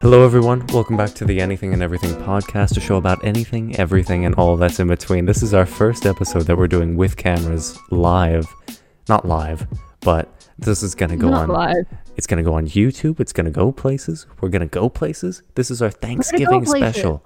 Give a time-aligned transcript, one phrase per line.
[0.00, 0.64] Hello, everyone.
[0.68, 4.56] Welcome back to the Anything and Everything podcast, a show about anything, everything, and all
[4.56, 5.24] that's in between.
[5.24, 8.46] This is our first episode that we're doing with cameras live.
[9.08, 9.66] Not live,
[9.98, 11.48] but this is going to go Not on.
[11.48, 11.86] live.
[12.16, 13.18] It's going to go on YouTube.
[13.18, 14.26] It's going to go places.
[14.40, 15.42] We're going to go places.
[15.56, 17.24] This is our Thanksgiving special.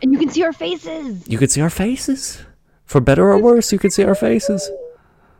[0.00, 1.26] And you can see our faces.
[1.28, 2.40] You can see our faces.
[2.84, 4.70] For better or worse, you can see our faces.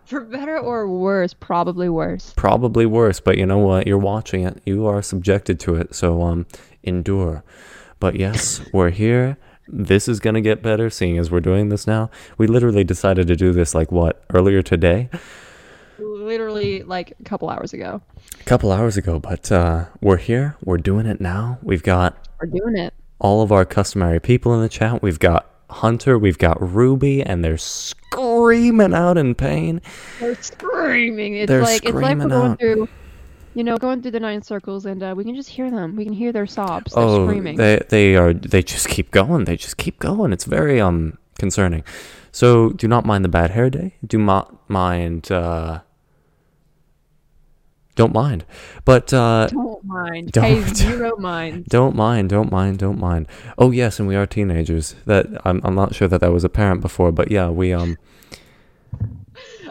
[0.07, 2.32] For better or worse, probably worse.
[2.36, 3.86] Probably worse, but you know what?
[3.86, 4.62] You're watching it.
[4.64, 5.94] You are subjected to it.
[5.94, 6.46] So um
[6.85, 7.43] endure.
[7.98, 9.36] But yes, we're here.
[9.68, 12.08] This is gonna get better seeing as we're doing this now.
[12.39, 15.08] We literally decided to do this like what, earlier today?
[15.98, 18.00] Literally like a couple hours ago.
[18.40, 21.59] A couple hours ago, but uh we're here, we're doing it now.
[21.62, 22.95] We've got We're doing it.
[23.18, 25.03] all of our customary people in the chat.
[25.03, 29.80] We've got Hunter, we've got Ruby, and they're screaming out in pain.
[30.20, 31.36] They're screaming.
[31.36, 32.58] It's They're like it's like we're going out.
[32.58, 32.89] through
[33.56, 35.97] you know, going through the nine circles and uh, we can just hear them.
[35.97, 36.92] We can hear their sobs.
[36.92, 37.56] They're oh, screaming.
[37.56, 39.47] they they are they just keep going.
[39.47, 40.34] They just keep going.
[40.34, 41.83] It's very um concerning.
[42.33, 43.95] So do not mind the bad hair day.
[44.06, 45.33] Do not mind.
[45.33, 45.80] Uh,
[47.97, 48.44] don't mind,
[48.84, 50.30] but uh, Don't mind.
[50.33, 51.64] Don't- Hey, zero mind.
[51.66, 52.28] don't mind.
[52.30, 52.78] Don't mind.
[52.78, 53.27] Don't mind.
[53.58, 54.94] Oh yes, and we are teenagers.
[55.06, 57.97] That I'm I'm not sure that that was apparent before, but yeah, we um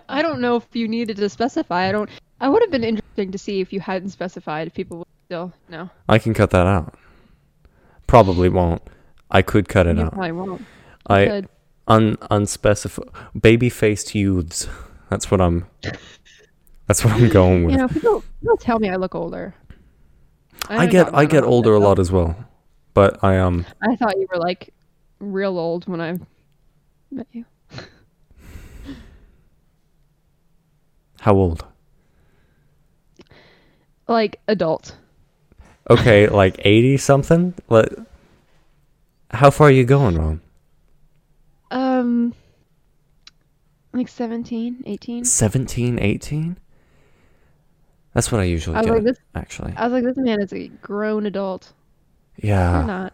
[0.09, 1.87] I don't know if you needed to specify.
[1.87, 2.09] I don't.
[2.41, 4.67] I would have been interesting to see if you hadn't specified.
[4.67, 5.89] If people would still know.
[6.09, 6.95] I can cut that out.
[8.07, 8.81] Probably won't.
[9.31, 10.11] I could cut it You out.
[10.13, 10.61] probably won't.
[10.61, 10.65] You
[11.15, 11.49] I could.
[11.87, 13.07] un unspecified
[13.39, 14.67] baby faced youths.
[15.09, 15.65] That's what I'm.
[16.87, 17.73] That's what I'm going with.
[17.73, 19.53] You know, people, people tell me I look older.
[20.67, 22.35] I get I get older a lot as well,
[22.93, 24.73] but I um I thought you were like
[25.19, 26.17] real old when I
[27.11, 27.45] met you.
[31.19, 31.65] how old?
[34.07, 34.95] Like adult.
[35.89, 37.53] Okay, like eighty something.
[37.69, 37.89] Let.
[39.31, 40.41] How far are you going, Ron?
[41.71, 42.33] Um,
[43.91, 45.25] like 17, 18.
[45.25, 46.57] 17, 18?
[48.15, 48.93] That's what I usually I was get.
[48.95, 49.19] like this.
[49.35, 51.73] actually, I was like, this man is a grown adult.
[52.37, 52.85] You're yeah.
[52.85, 53.13] not.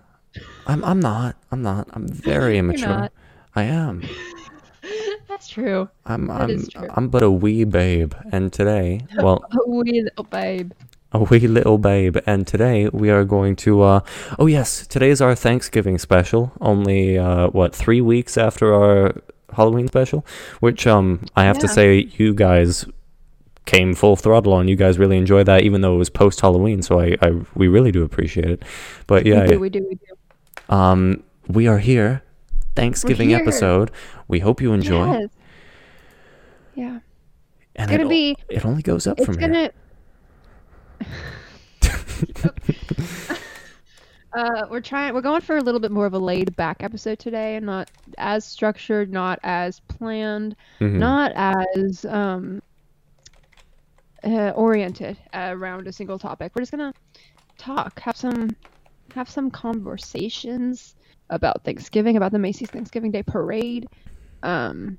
[0.67, 0.85] I'm.
[0.85, 1.35] I'm not.
[1.51, 1.89] I'm not.
[1.91, 3.09] I'm very immature.
[3.55, 4.03] I am.
[5.27, 5.89] That's true.
[6.05, 6.27] I'm.
[6.27, 6.67] That I'm.
[6.67, 6.87] true.
[6.95, 10.71] I'm but a wee babe, and today, well, A wee little babe.
[11.13, 13.99] a wee little babe and today we are going to uh
[14.39, 19.11] oh yes today is our thanksgiving special only uh what three weeks after our
[19.57, 20.25] halloween special
[20.61, 22.85] which um i have to say you guys
[23.65, 26.81] came full throttle on you guys really enjoy that even though it was post halloween
[26.81, 28.63] so i i we really do appreciate it
[29.07, 30.73] but yeah we do, we do, we do.
[30.75, 32.23] um we are here
[32.75, 33.37] thanksgiving here.
[33.39, 33.91] episode
[34.27, 35.29] we hope you enjoy Yes.
[36.75, 36.99] Yeah.
[37.75, 38.35] and It's gonna it, be.
[38.49, 39.71] it only goes up from here gonna.
[44.33, 45.13] uh, we're trying.
[45.13, 47.91] We're going for a little bit more of a laid back episode today, and not
[48.17, 50.93] as structured, not as planned, Mhm.
[50.93, 52.61] not as um
[54.23, 56.51] uh, oriented around a single topic.
[56.55, 56.93] We're just gonna
[57.57, 58.55] talk, have some,
[59.13, 60.95] have some conversations
[61.29, 63.87] about Thanksgiving, about the Macy's Thanksgiving Day Parade.
[64.43, 64.97] Um,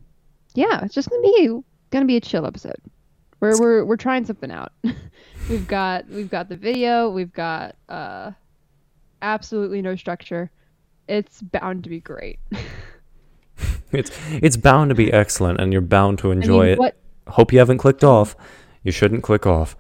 [0.55, 1.61] yeah, it's just gonna be
[1.91, 2.81] gonna be a chill episode.
[3.41, 4.73] We're we're we're trying something out.
[5.51, 7.11] we've got we've got the video.
[7.11, 8.33] We've got uh,
[9.21, 10.51] absolutely no structure.
[11.09, 12.39] It's bound to be great.
[13.93, 16.97] it's it's bound to be excellent and you're bound to I enjoy mean, it what?
[17.29, 18.37] Hope you haven't clicked off.
[18.83, 19.77] You shouldn't click off.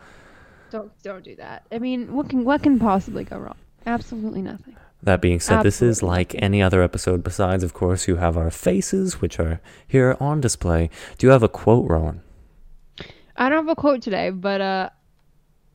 [0.70, 1.64] Don't don't do that.
[1.70, 3.56] I mean, what can what can possibly go wrong?
[3.86, 4.76] Absolutely nothing.
[5.02, 8.52] That being said, this is like any other episode besides, of course, you have our
[8.52, 10.90] faces, which are here on display.
[11.18, 12.22] Do you have a quote, Rowan?
[13.36, 14.90] I don't have a quote today, but uh,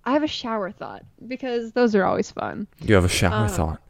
[0.06, 2.68] I have a shower thought because those are always fun.
[2.80, 3.82] You have a shower Uh, thought?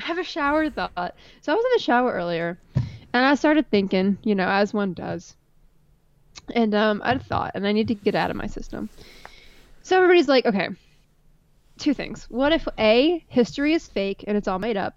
[0.00, 1.14] I have a shower thought.
[1.42, 4.94] So I was in the shower earlier, and I started thinking, you know, as one
[4.94, 5.36] does.
[6.54, 8.88] And um, I had thought, and I need to get out of my system.
[9.82, 10.68] So everybody's like, okay,
[11.78, 12.26] two things.
[12.30, 14.96] What if a history is fake and it's all made up?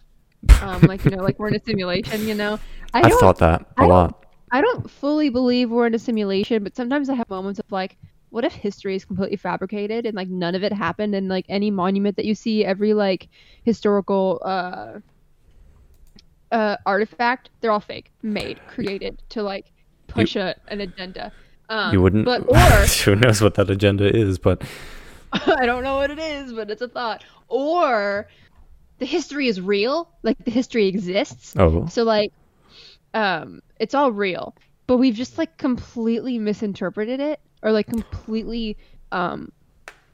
[0.62, 2.28] Um, like you know, like we're in a simulation.
[2.28, 2.60] You know,
[2.94, 4.26] I I've thought that a I lot.
[4.52, 7.98] I don't fully believe we're in a simulation, but sometimes I have moments of like,
[8.30, 11.72] what if history is completely fabricated and like none of it happened and like any
[11.72, 13.28] monument that you see, every like
[13.64, 15.00] historical uh
[16.52, 19.72] uh artifact, they're all fake, made, created to like
[20.08, 21.32] push a, an agenda.
[21.70, 22.26] Um, You wouldn't.
[22.26, 24.38] but or who knows what that agenda is?
[24.38, 24.64] But
[25.34, 27.24] I don't know what it is, but it's a thought.
[27.48, 28.28] Or
[29.00, 32.32] the history is real, like the history exists, oh, so like,
[33.14, 34.56] um, it's all real,
[34.88, 38.78] but we've just like completely misinterpreted it or like completely
[39.12, 39.52] um,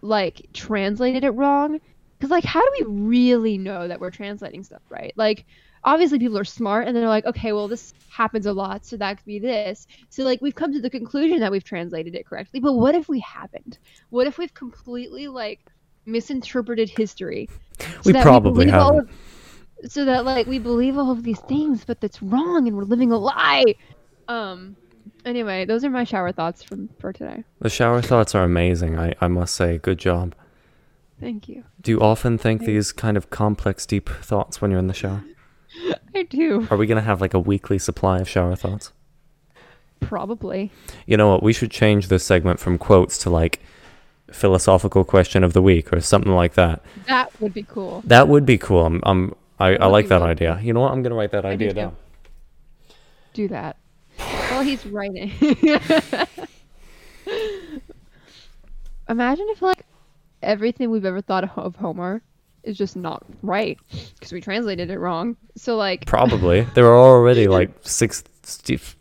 [0.01, 1.79] like translated it wrong.
[2.17, 5.13] Because like, how do we really know that we're translating stuff right?
[5.15, 5.45] Like,
[5.83, 9.17] obviously people are smart and they're like, okay, well this happens a lot, so that
[9.17, 9.87] could be this.
[10.09, 12.59] So like we've come to the conclusion that we've translated it correctly.
[12.59, 13.79] But what if we haven't?
[14.09, 15.59] What if we've completely like
[16.05, 17.49] misinterpreted history?
[17.79, 19.09] so We probably all haven't.
[19.09, 22.83] of- so that like we believe all of these things, but that's wrong and we're
[22.83, 23.75] living a lie.
[24.27, 24.75] Um.
[25.25, 27.43] Anyway, those are my shower thoughts from for today.
[27.59, 28.97] The shower thoughts are amazing.
[28.99, 30.35] I, I must say, good job.
[31.19, 31.63] Thank you.
[31.79, 35.23] Do you often think these kind of complex, deep thoughts when you're in the shower?
[36.15, 38.91] I do Are we gonna have like a weekly supply of shower thoughts?
[39.99, 40.71] probably.
[41.05, 41.43] You know what?
[41.43, 43.59] We should change this segment from quotes to like
[44.31, 46.81] philosophical question of the week or something like that.
[47.07, 48.01] That would be cool.
[48.05, 48.83] That would be cool.
[48.85, 50.59] I'm, I'm I, I like that idea.
[50.61, 50.91] You know what?
[50.91, 51.75] I'm gonna write that I idea too.
[51.75, 51.95] down.
[53.33, 53.77] Do that.
[54.17, 55.31] While he's writing.
[59.09, 59.85] Imagine if like
[60.41, 62.21] everything we've ever thought of Homer
[62.63, 63.79] is just not right
[64.15, 65.35] because we translated it wrong.
[65.55, 66.61] So like Probably.
[66.75, 68.23] There are already like six.
[68.43, 68.95] Six.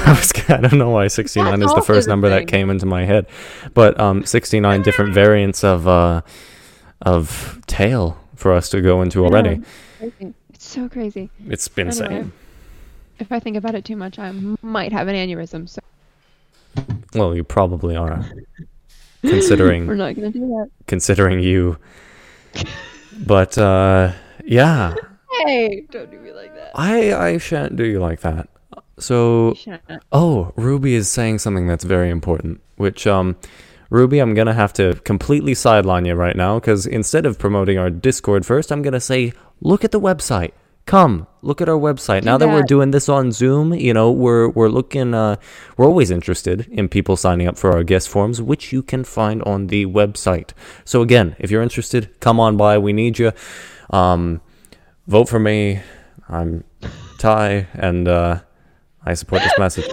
[0.06, 2.86] I, was, I don't know why 69 That's is the first number that came into
[2.86, 3.26] my head,
[3.74, 6.22] but um, 69 different variants of uh,
[7.02, 9.60] of tail for us to go into already.
[10.00, 11.30] it's so crazy.
[11.48, 12.32] It's been insane.
[13.18, 14.30] If I think about it too much, I
[14.62, 15.68] might have an aneurysm.
[15.68, 15.80] So
[17.14, 18.24] Well, you probably are,
[19.22, 20.70] considering we're not gonna do that.
[20.86, 21.78] considering you.
[23.26, 24.12] But uh,
[24.44, 24.94] yeah,
[25.44, 26.72] Hey, don't do me like that.
[26.74, 28.48] I I shan't do you like that.
[28.98, 29.54] So
[30.12, 33.36] Oh, Ruby is saying something that's very important, which um
[33.90, 37.90] Ruby, I'm to have to completely sideline you right now cuz instead of promoting our
[37.90, 40.52] Discord first, I'm to say look at the website.
[40.88, 42.22] Come, look at our website.
[42.22, 45.36] Do now that we're doing this on Zoom, you know, we're we're looking uh
[45.76, 49.42] we're always interested in people signing up for our guest forms, which you can find
[49.42, 50.52] on the website.
[50.86, 52.78] So again, if you're interested, come on by.
[52.78, 53.32] We need you.
[53.90, 54.40] Um
[55.06, 55.82] vote for me.
[56.26, 56.64] I'm
[57.18, 58.40] Ty and uh
[59.04, 59.92] I support this message.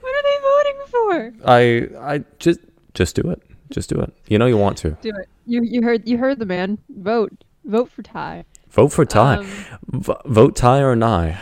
[0.00, 1.32] What are they voting for?
[1.46, 1.60] I
[2.14, 2.60] I just
[2.94, 3.42] just do it.
[3.70, 4.12] Just do it.
[4.28, 4.90] You know you want to.
[5.02, 5.28] Do it.
[5.46, 6.78] You you heard you heard the man.
[6.88, 7.32] Vote.
[7.70, 8.44] Vote for Ty.
[8.70, 9.36] Vote for Ty.
[9.36, 9.46] Um,
[9.92, 11.40] V- vote Ty or Nye.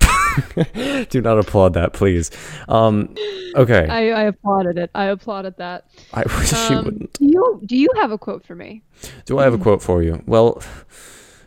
[1.10, 2.30] do not applaud that, please.
[2.68, 3.14] Um,
[3.56, 3.88] okay.
[3.88, 4.88] I, I, applauded it.
[4.94, 5.86] I applauded that.
[6.14, 7.12] I wish you Um, wouldn't.
[7.14, 8.82] do you do you have a quote for me?
[9.26, 10.22] Do I have a quote for you?
[10.26, 10.62] Well,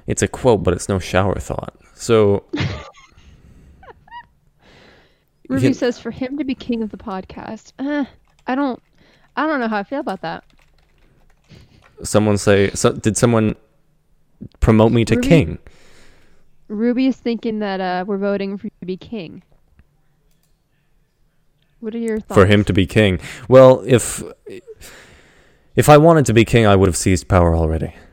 [0.06, 1.74] it's a quote, but it's no shower thought.
[1.94, 2.44] So
[5.48, 7.72] Ruby can- says for him to be king of the podcast.
[7.80, 8.04] Uh,
[8.46, 8.82] I don't
[9.38, 10.44] I don't know how I feel about that.
[12.04, 13.56] Someone say, so, did someone
[14.60, 15.28] promote me to Ruby?
[15.28, 15.58] king?
[16.68, 19.44] Ruby is thinking that uh, we're voting for you to be king.
[21.80, 22.36] What are your thoughts?
[22.36, 23.20] for him to be king.
[23.50, 24.24] Well, if
[25.76, 27.94] if I wanted to be king, I would have seized power already.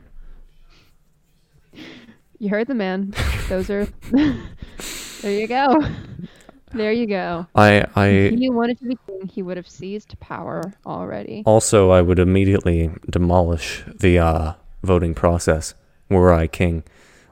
[2.43, 3.13] You heard the man.
[3.51, 3.85] Those are.
[5.21, 5.79] there you go.
[6.73, 7.47] There you go.
[7.55, 11.43] I If I he wanted to be king, he would have seized power already.
[11.47, 14.53] also I would immediately demolish the uh,
[14.83, 15.75] voting process
[16.09, 16.85] were I king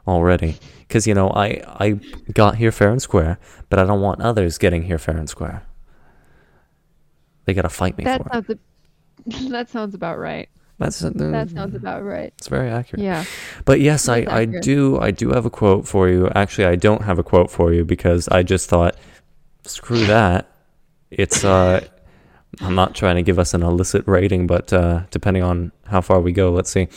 [0.07, 2.01] already, because you know I I
[2.33, 3.39] got here fair and square,
[3.71, 5.63] but I don't want others getting here fair and square.
[7.45, 8.33] They gotta fight me That for it.
[8.33, 8.51] sounds.
[8.51, 10.49] a- that sounds about right.
[10.79, 12.33] That's uh, That sounds about right.
[12.39, 13.03] it's very accurate.
[13.03, 13.25] Yeah.
[13.65, 14.63] But yes, I, That's I accurate.
[14.65, 16.29] do I do have a quote for you.
[16.35, 18.95] Actually, I don't have a quote for you because I just thought,
[19.69, 20.51] screw that.
[21.11, 21.87] It's uh,
[22.61, 26.21] I'm not trying to give us an illicit rating, but uh, depending on how far
[26.21, 26.89] we go, let's see.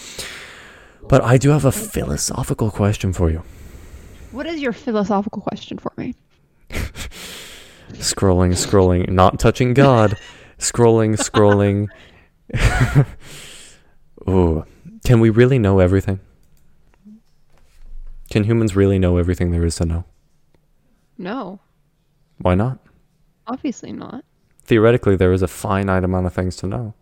[1.07, 3.43] But I do have a philosophical question for you.
[4.31, 6.15] What is your philosophical question for me?
[7.89, 10.17] Scrolling, scrolling, not touching God.
[10.57, 11.87] Scrolling, scrolling.
[14.29, 14.65] Ooh,
[15.03, 16.19] can we really know everything?
[18.29, 20.05] Can humans really know everything there is to know?
[21.17, 21.59] No,
[22.41, 22.79] Why not?
[23.47, 24.23] obviously not.
[24.63, 26.93] theoretically there is a finite amount of things to know.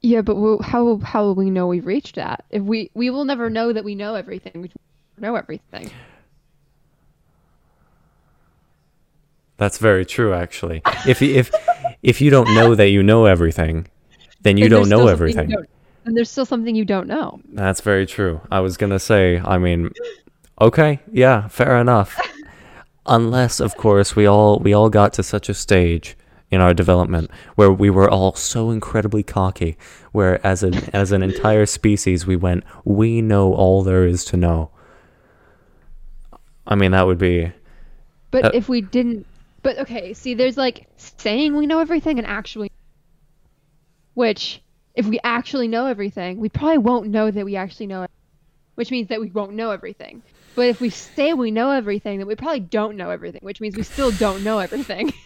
[0.00, 2.44] Yeah, but we'll, how how will we know we've reached that?
[2.50, 4.62] If we we will never know that we know everything.
[4.62, 4.70] We
[5.18, 5.90] know everything.
[9.56, 10.82] That's very true, actually.
[11.06, 11.50] If you, if
[12.02, 13.86] if you don't know that you know everything,
[14.42, 15.48] then you And don't know everything.
[15.50, 15.68] don't-
[16.06, 17.40] and there's still something you don't know.
[17.52, 18.40] That's very true.
[18.50, 19.40] I was gonna say.
[19.42, 19.90] I mean,
[20.60, 22.18] okay, yeah, fair enough.
[23.06, 26.16] Unless, of course, we all we all got to such a stage
[26.50, 29.76] in our development where we were all so incredibly cocky,
[30.12, 34.36] where as an as an entire species we went, we know all there is to
[34.36, 34.70] know.
[36.66, 37.52] I mean, that would be
[38.30, 39.26] But Uh, if we didn't
[39.62, 42.70] But okay, see, there's like saying we know everything and actually,
[44.14, 44.62] which
[44.94, 48.10] if we actually know everything, we probably won't know that we actually know it,
[48.76, 50.22] which means that we won't know everything.
[50.54, 53.76] But if we say we know everything, then we probably don't know everything, which means
[53.76, 55.12] we still don't know everything.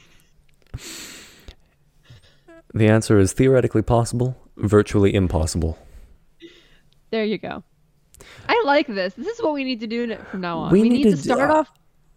[2.74, 5.78] The answer is theoretically possible, virtually impossible.
[7.10, 7.64] there you go.
[8.48, 9.14] I like this.
[9.14, 10.72] This is what we need to do from now on.
[10.72, 11.70] We We, need need, to to start uh, off.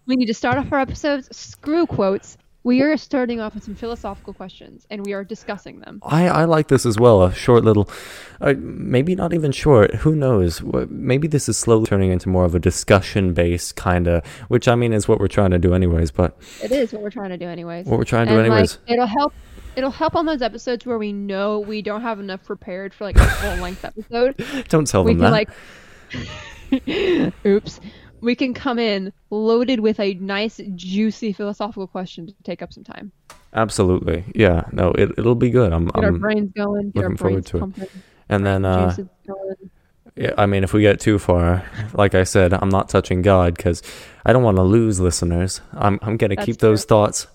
[0.08, 1.36] We need to start off our episodes.
[1.36, 2.38] Screw quotes.
[2.64, 6.00] We are starting off with some philosophical questions, and we are discussing them.
[6.06, 7.24] I, I like this as well.
[7.24, 7.90] A short little,
[8.40, 9.96] uh, maybe not even short.
[9.96, 10.62] Who knows?
[10.62, 14.76] Maybe this is slowly turning into more of a discussion based kind of, which I
[14.76, 16.12] mean is what we're trying to do anyways.
[16.12, 17.88] But It is what we're trying to do, anyways.
[17.88, 18.78] what we're trying to do anyways.
[18.88, 19.34] like it'll help
[19.76, 23.16] it'll help on those episodes where we know we don't have enough prepared for like
[23.18, 24.36] a full length episode
[24.70, 25.32] Don't tell we them that.
[25.32, 25.50] like
[27.46, 27.80] oops
[28.22, 32.84] we can come in loaded with a nice juicy philosophical question to take up some
[32.84, 33.12] time
[33.54, 34.24] Absolutely.
[34.34, 34.64] Yeah.
[34.72, 34.92] No.
[34.92, 35.74] It it'll be good.
[35.74, 35.88] I'm.
[35.88, 37.92] get our I'm brains going get our looking forward brains to it.
[38.30, 38.96] and then uh.
[40.16, 43.56] Yeah, I mean, if we get too far, like I said, I'm not touching God
[43.56, 43.82] because
[44.26, 45.62] I don't want to lose listeners.
[45.74, 47.28] I'm I'm gonna That's keep those thoughts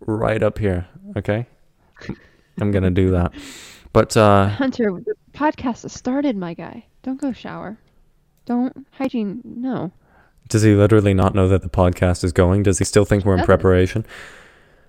[0.00, 0.86] right up here.
[1.16, 1.46] Okay,
[2.60, 3.32] I'm gonna do that.
[3.92, 7.78] But uh, hunter the podcast has started my guy don't go shower
[8.46, 9.92] don't hygiene no
[10.48, 12.62] does he literally not know that the podcast is going?
[12.62, 14.04] Does he still think we're in preparation?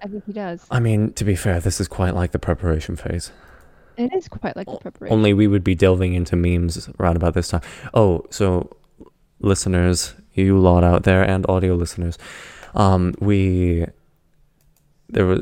[0.04, 2.96] i think he does I mean, to be fair, this is quite like the preparation
[2.96, 3.32] phase.
[3.98, 7.34] it is quite like the preparation Only we would be delving into memes around about
[7.34, 7.62] this time.
[7.94, 8.70] Oh, so
[9.40, 12.18] listeners, you lot out there, and audio listeners,
[12.76, 13.86] um, we
[15.10, 15.42] there was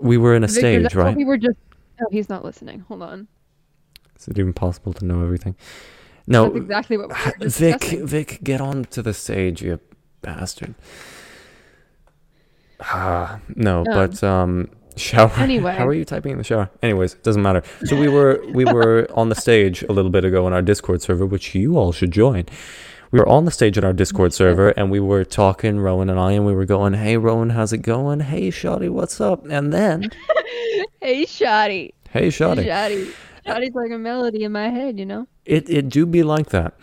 [0.00, 1.16] we were in a Victor, stage, right?
[1.16, 1.58] we were just
[2.00, 3.28] oh he's not listening hold on
[4.18, 5.54] Is it even possible to know everything?
[6.26, 7.14] No, That's exactly what we
[7.48, 8.06] Vic, discussing.
[8.06, 9.78] Vic, get on to the stage, you
[10.22, 10.74] bastard.
[12.80, 15.30] Ah, no, Um, but um, shower.
[15.36, 15.74] Anyway.
[15.74, 16.70] how are you typing in the shower?
[16.82, 17.62] Anyways, it doesn't matter.
[17.84, 21.02] So we were we were on the stage a little bit ago in our Discord
[21.02, 22.46] server, which you all should join.
[23.10, 26.18] We were on the stage in our Discord server, and we were talking, Rowan and
[26.18, 28.20] I, and we were going, "Hey, Rowan, how's it going?
[28.20, 30.10] Hey, Shoddy, what's up?" And then,
[31.00, 31.94] Hey, Shoddy.
[32.10, 33.12] "Hey, Shoddy." Shoddy.
[33.46, 35.28] Shoddy's like a melody in my head, you know?
[35.44, 36.74] It it do be like that.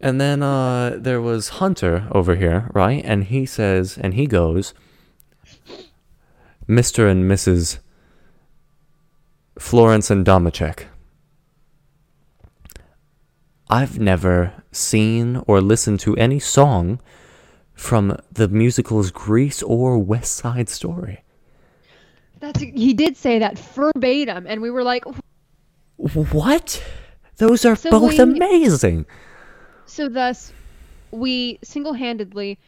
[0.00, 3.02] And then uh, there was Hunter over here, right?
[3.04, 4.74] And he says, and he goes,
[6.68, 7.10] Mr.
[7.10, 7.78] and Mrs.
[9.58, 10.84] Florence and Domachek.
[13.68, 17.00] I've never seen or listened to any song
[17.74, 21.22] from the musicals Grease or West Side Story.
[22.38, 25.04] That's he did say that verbatim, and we were like,
[25.96, 26.82] What?
[27.38, 29.06] Those are So both we- amazing.
[29.86, 30.52] so thus,
[31.10, 32.58] we single-handedly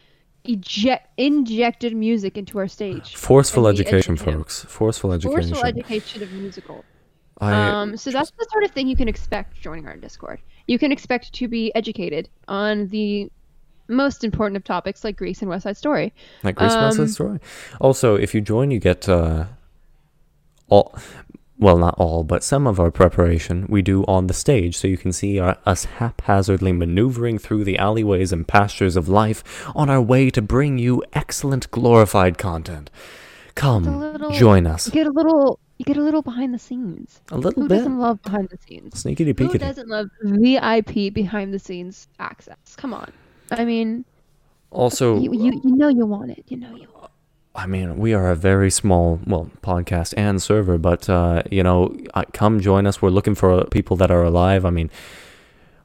[0.45, 3.15] eject injected music into our stage.
[3.15, 4.63] Forceful education, folks.
[4.65, 5.49] Forceful education.
[5.49, 6.85] Forceful education of musical.
[7.41, 10.39] I, Um, so that's the sort of thing you can expect joining our Discord.
[10.67, 13.29] You can expect to be educated on the
[13.87, 16.13] most important of topics like Grease and West Side Story.
[16.43, 17.39] Like Grease West Side Um, Story.
[17.81, 19.45] Also, if you join, you get uh,
[20.69, 20.95] all.
[21.61, 24.97] Well, not all, but some of our preparation we do on the stage, so you
[24.97, 29.43] can see our, us haphazardly maneuvering through the alleyways and pastures of life
[29.75, 32.89] on our way to bring you excellent, glorified content.
[33.55, 37.19] Come, little- join us You get a little, you get a little behind the scenes.
[37.29, 37.75] a little Who bit.
[37.79, 38.97] doesn't love behind the scenes?
[38.97, 42.75] Sneaky Who doesn't love VIP behind the scenes access?
[42.77, 43.11] Come on.
[43.51, 44.05] I mean,
[44.71, 46.45] Also, you, you you know you want it.
[46.47, 47.08] You know you want.
[47.59, 51.93] I mean, we are a very small, well, podcast and server, but uh, you know,
[52.13, 53.01] uh, come join us.
[53.01, 54.63] We're looking for people that are alive.
[54.63, 54.89] I mean,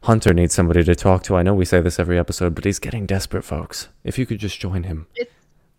[0.03, 1.35] Hunter needs somebody to talk to.
[1.35, 3.89] I know we say this every episode, but he's getting desperate, folks.
[4.05, 5.09] If you could just join him.
[5.17, 5.33] It's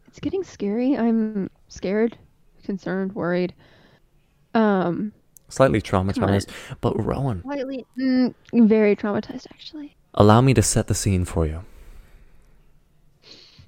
[0.07, 0.97] it's getting scary.
[0.97, 2.17] I'm scared,
[2.63, 3.53] concerned, worried.
[4.53, 5.13] Um,
[5.47, 6.49] Slightly traumatized,
[6.81, 9.95] but Rowan, slightly, mm, very traumatized actually.
[10.13, 11.63] allow me to set the scene for you.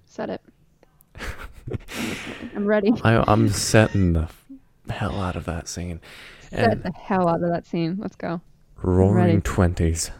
[0.05, 0.41] Set it.
[2.55, 2.93] I'm ready.
[3.03, 4.29] I, I'm setting the
[4.89, 5.99] hell out of that scene.
[6.49, 7.97] Set And the hell out of that scene.
[7.99, 8.41] Let's go.
[8.81, 10.11] roaring twenties,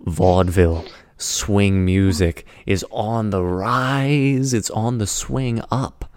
[0.00, 0.84] vaudeville,
[1.16, 4.54] swing music is on the rise.
[4.54, 6.10] It's on the swing up,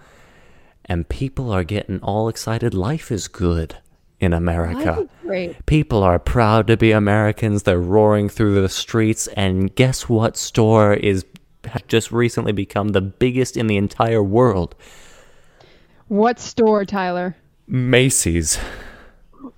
[0.86, 2.74] and people are getting all excited.
[2.74, 3.78] Life is good
[4.20, 5.08] in America.
[5.24, 5.66] Great.
[5.66, 7.64] People are proud to be Americans.
[7.64, 10.38] They're roaring through the streets, and guess what?
[10.38, 11.26] Store is
[11.66, 14.76] has just recently become the biggest in the entire world.
[16.08, 17.36] What store, Tyler?
[17.68, 18.60] Macy's.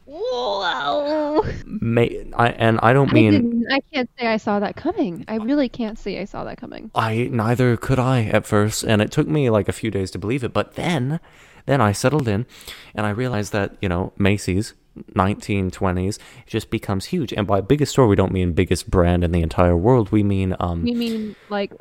[0.06, 1.42] Whoa!
[1.66, 2.02] Ma-
[2.38, 5.26] I, and I don't mean And I can't say I saw that coming.
[5.28, 6.92] I really can't say I saw that coming.
[6.94, 10.20] I neither could I at first, and it took me like a few days to
[10.20, 10.54] believe it.
[10.54, 11.20] But then,
[11.66, 12.46] then I settled in,
[12.94, 14.76] and I realized that you know Macy's,
[15.14, 17.34] 1920s, it just becomes huge.
[17.34, 20.12] And by biggest store, we don't mean biggest brand in the entire world.
[20.12, 21.74] We mean um, We mean like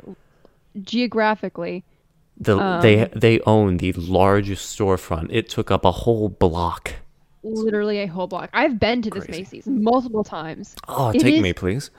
[0.81, 1.85] geographically.
[2.39, 5.29] the they they own the largest storefront.
[5.31, 6.95] It took up a whole block.
[7.43, 8.51] literally a whole block.
[8.55, 9.41] I've been to this Crazy.
[9.43, 10.75] Macy's multiple times.
[10.89, 11.91] Oh, It take is- me, please.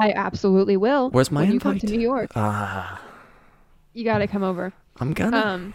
[0.00, 1.10] I absolutely will.
[1.10, 1.86] Where's my when you come to?
[1.86, 2.30] New York?
[2.36, 3.00] Ah,
[3.94, 4.72] You got to come over.
[5.00, 5.36] I'm gonna.
[5.36, 5.74] Um,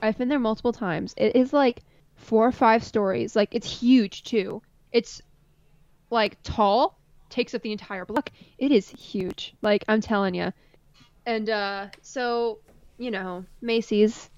[0.00, 1.12] I've been there multiple times.
[1.18, 1.82] It is like
[2.24, 3.36] four or five stories.
[3.36, 4.62] Like it's huge too.
[4.92, 5.20] It's
[6.10, 8.30] like tall, takes up the entire block.
[8.58, 9.54] It is huge.
[9.62, 10.52] Like I'm telling you.
[11.26, 12.58] And uh, so
[12.98, 14.30] you know, Macy's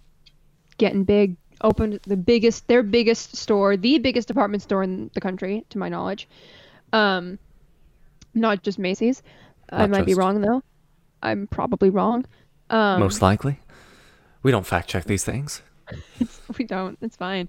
[0.79, 1.37] getting big.
[1.63, 5.89] Opened the biggest, their biggest store, the biggest department store in the country, to my
[5.89, 6.29] knowledge.
[6.93, 7.39] Um,
[8.35, 9.23] not just Macy's.
[9.71, 10.63] I Not might be wrong though.
[11.23, 12.27] I'm probably wrong.
[12.69, 13.59] Um, Most likely.
[14.43, 15.63] We don't fact check these things.
[16.59, 16.99] we don't.
[17.01, 17.49] It's fine.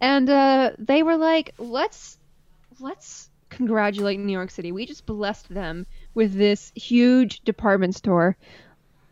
[0.00, 2.18] And uh they were like let's
[2.80, 4.72] let's congratulate new york city.
[4.72, 8.36] We just blessed them with this huge department store.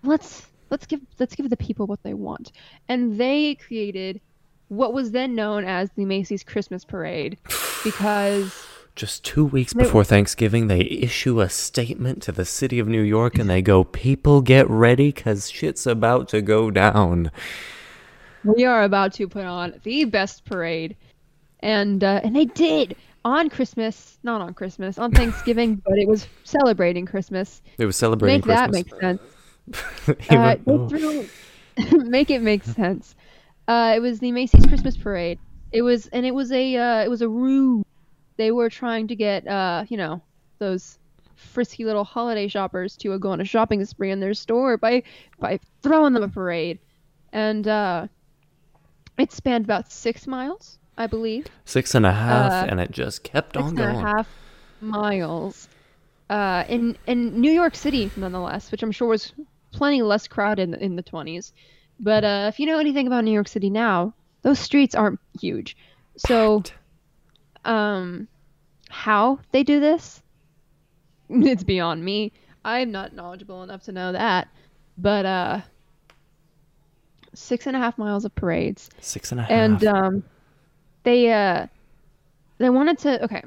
[0.03, 2.53] Let's let's give let's give the people what they want.
[2.89, 4.21] And they created
[4.69, 7.37] what was then known as the macy's christmas parade
[7.85, 8.67] because
[8.97, 13.03] Just two weeks They- before Thanksgiving, they issue a statement to the city of New
[13.03, 17.33] York and they go, People get ready because shit's about to go down.
[18.45, 20.97] We are about to put on the best parade
[21.61, 26.27] and uh, and they did on christmas not on christmas on thanksgiving but it was
[26.45, 29.21] celebrating christmas It was celebrating make that make sense
[30.31, 31.29] uh, though- they threw-
[32.09, 33.17] make it make sense.
[33.67, 35.39] Uh, it was the Macy's Christmas Parade.
[35.73, 37.83] It was, and it was a, uh, it was a ruse.
[38.37, 40.23] They were trying to get, uh, you know,
[40.59, 40.99] those
[41.35, 45.03] frisky little holiday shoppers to uh, go on a shopping spree in their store by,
[45.41, 46.79] by throwing them a parade,
[47.33, 48.07] and uh,
[49.19, 51.47] it spanned about six miles, I believe.
[51.65, 54.05] Six and a half, Uh, and it just kept Six on and a going.
[54.07, 54.29] half
[54.81, 55.69] miles.
[56.31, 59.33] Uh, in in New York City, nonetheless, which I'm sure was
[59.73, 61.53] plenty less crowded in, in the 20s.
[62.01, 65.77] But uh, if you know anything about New York City now, those streets aren't huge.
[66.17, 66.73] So, Packed.
[67.67, 68.29] um,
[68.89, 70.23] how they do this,
[71.29, 72.33] it's beyond me.
[72.65, 74.49] I'm not knowledgeable enough to know that.
[74.97, 75.61] But uh,
[77.35, 79.51] six and a half miles of parades Six and a half.
[79.51, 80.23] and um,
[81.03, 81.67] they uh,
[82.59, 83.25] they wanted to.
[83.25, 83.43] Okay,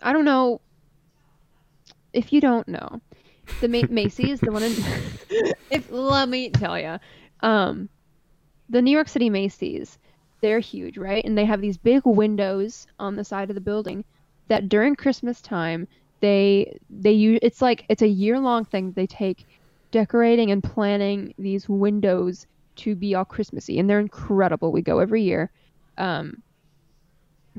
[0.00, 0.60] I don't know
[2.12, 3.00] if you don't know
[3.60, 4.72] the Ma- Macy's, the one in.
[5.70, 6.98] if let me tell you,
[7.40, 7.88] um,
[8.68, 9.98] the New York City Macy's,
[10.40, 11.24] they're huge, right?
[11.24, 14.04] And they have these big windows on the side of the building
[14.48, 15.88] that during Christmas time
[16.20, 17.38] they they use.
[17.42, 18.92] It's like it's a year long thing.
[18.92, 19.46] They take
[19.90, 24.72] decorating and planning these windows to be all Christmassy, and they're incredible.
[24.72, 25.50] We go every year
[25.98, 26.42] um,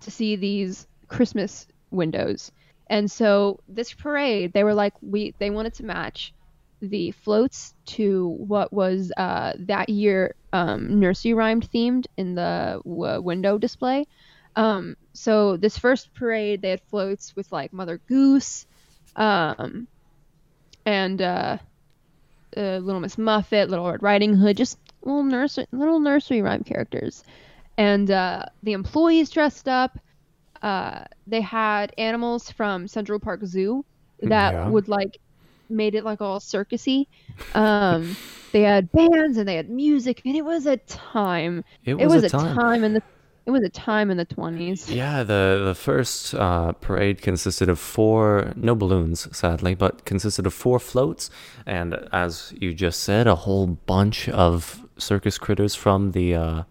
[0.02, 2.52] to see these Christmas windows.
[2.88, 6.34] And so this parade, they were like, we they wanted to match
[6.82, 13.22] the floats to what was uh, that year um, nursery rhyme themed in the w-
[13.22, 14.06] window display.
[14.56, 18.66] Um, so this first parade, they had floats with like Mother Goose,
[19.16, 19.88] um,
[20.86, 21.58] and uh,
[22.56, 27.24] uh, Little Miss Muffet, Little Red Riding Hood, just little nursery little nursery rhyme characters.
[27.78, 29.98] And uh, the employees dressed up.
[30.62, 33.84] Uh, they had animals from Central Park Zoo
[34.22, 34.68] that Yeah.
[34.70, 35.18] would like
[35.70, 37.08] made it like all circusy.
[37.56, 38.16] Um,
[38.52, 41.64] they had bands and they had music, and it was a time.
[41.84, 42.56] it It was, was, a time.
[42.56, 43.02] time in the
[43.46, 44.90] it was a time in the twenties.
[44.90, 50.54] Yeah, the the first uh, parade consisted of four, no balloons, sadly, but consisted of
[50.54, 51.30] four floats,
[51.66, 56.64] and as you just said, a whole bunch of circus critters from the uh,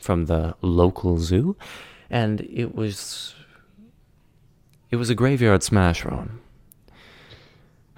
[0.00, 1.56] from the local zoo,
[2.10, 3.34] and it was
[4.90, 6.40] it was a graveyard smash, Ron.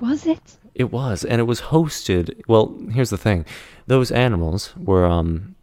[0.01, 0.57] Was it?
[0.75, 2.41] It was, and it was hosted.
[2.47, 3.45] Well, here's the thing:
[3.87, 5.55] those animals were, um,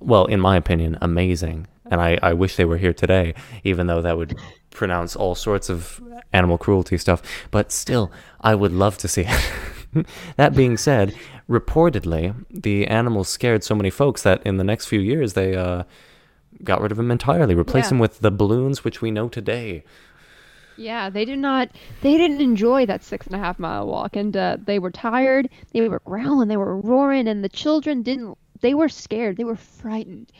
[0.00, 4.02] well, in my opinion, amazing, and I, I wish they were here today, even though
[4.02, 4.38] that would
[4.70, 7.22] pronounce all sorts of animal cruelty stuff.
[7.50, 8.10] But still,
[8.40, 9.50] I would love to see it.
[10.36, 11.14] that being said,
[11.48, 15.84] reportedly, the animals scared so many folks that in the next few years they uh,
[16.62, 17.90] got rid of them entirely, replaced Yeah.
[17.90, 19.84] them with the balloons which we know today.
[20.76, 21.70] Yeah, they did not.
[22.00, 25.48] They didn't enjoy that six and a half mile walk, and uh, they were tired.
[25.72, 26.48] They were growling.
[26.48, 28.36] They were roaring, and the children didn't.
[28.60, 29.36] They were scared.
[29.36, 30.32] They were frightened.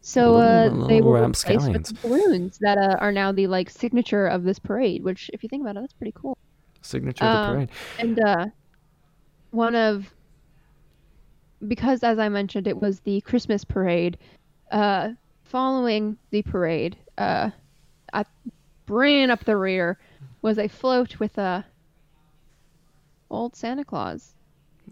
[0.00, 1.92] So uh, they were replaced with rapscallions.
[1.94, 5.02] balloons that uh, are now the like signature of this parade.
[5.02, 6.38] Which, if you think about it, that's pretty cool.
[6.82, 7.70] Signature of the Um, parade.
[7.98, 8.46] And uh,
[9.50, 10.12] one of
[11.66, 14.18] because as I mentioned, it was the Christmas parade.
[14.70, 15.10] Uh,
[15.44, 17.50] following the parade, uh,
[18.12, 18.24] I
[18.88, 19.98] ran up the rear
[20.42, 21.64] was a float with a
[23.30, 24.34] old Santa Claus.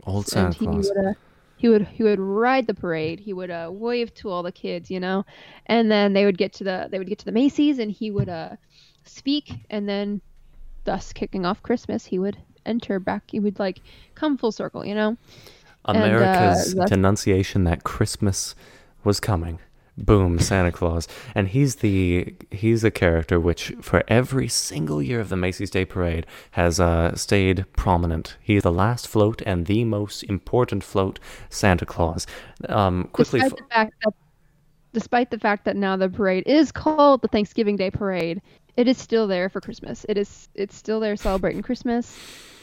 [0.05, 0.90] Old Santa and he Claus.
[0.94, 1.12] would uh,
[1.57, 3.21] he would he would ride the parade.
[3.21, 5.25] He would uh, wave to all the kids, you know,
[5.66, 8.11] and then they would get to the they would get to the Macy's, and he
[8.11, 8.57] would uh,
[9.05, 10.21] speak, and then
[10.85, 12.37] thus kicking off Christmas, he would
[12.68, 13.24] enter back.
[13.31, 13.81] He would like
[14.14, 15.16] come full circle, you know.
[15.87, 18.54] and, uh, America's denunciation that Christmas
[19.04, 19.59] was coming.
[19.96, 21.09] Boom, Santa Claus.
[21.35, 25.85] And he's the he's a character which for every single year of the Macy's Day
[25.85, 28.37] Parade has uh, stayed prominent.
[28.40, 31.18] He's the last float and the most important float,
[31.50, 32.26] Santa Claus.
[32.68, 34.14] Um, quickly, despite the fact that
[34.92, 38.40] despite the fact that now the parade is called the Thanksgiving Day Parade,
[38.79, 40.07] it is still there for Christmas.
[40.09, 42.17] It is it's still there celebrating Christmas.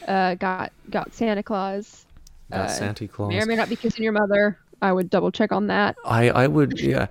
[0.08, 2.06] Uh, got got Santa Claus.
[2.50, 3.28] got uh, Santa Claus.
[3.28, 4.58] May or may not be kissing your mother.
[4.80, 5.94] I would double check on that.
[6.06, 7.08] I I would yeah.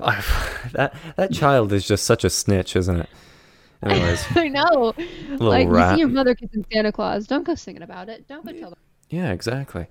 [0.00, 0.22] I,
[0.72, 3.08] that that child is just such a snitch, isn't it?
[3.80, 4.92] Anyways, I know.
[5.38, 5.94] like you rat.
[5.94, 7.28] see your mother kissing Santa Claus.
[7.28, 8.26] Don't go singing about it.
[8.26, 8.78] Don't go tell them.
[9.08, 9.86] yeah, exactly.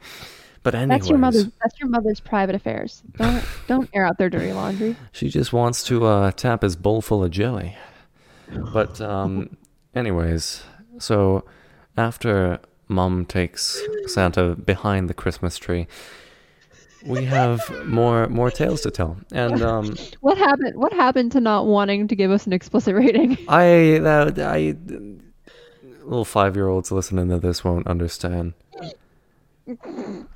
[0.63, 1.45] But anyways, That's your mother's.
[1.63, 3.01] That's your mother's private affairs.
[3.15, 4.97] Don't don't air out their dirty laundry.
[5.13, 7.77] She just wants to uh, tap his bowl full of jelly.
[8.73, 9.57] But um,
[9.95, 10.63] anyways,
[10.99, 11.43] so
[11.97, 15.87] after Mom takes Santa behind the Christmas tree,
[17.05, 19.17] we have more more tales to tell.
[19.31, 20.75] And um, What happened?
[20.75, 23.37] What happened to not wanting to give us an explicit rating?
[23.47, 24.75] I that I
[26.03, 28.53] little five year olds listening to this won't understand.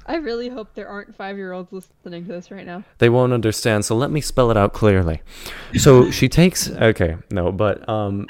[0.05, 2.83] I really hope there aren't five year olds listening to this right now.
[2.97, 5.21] They won't understand, so let me spell it out clearly.
[5.77, 8.27] So she takes okay, no, but um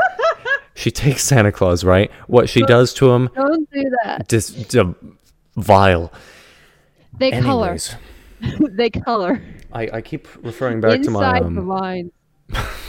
[0.74, 2.10] she takes Santa Claus, right?
[2.26, 4.28] What she does to him Don't do that.
[4.28, 4.94] dis d-
[5.56, 6.12] vile.
[7.18, 7.76] They color.
[8.60, 9.40] They color.
[9.72, 12.10] I, I keep referring back to my Inside the um, lines.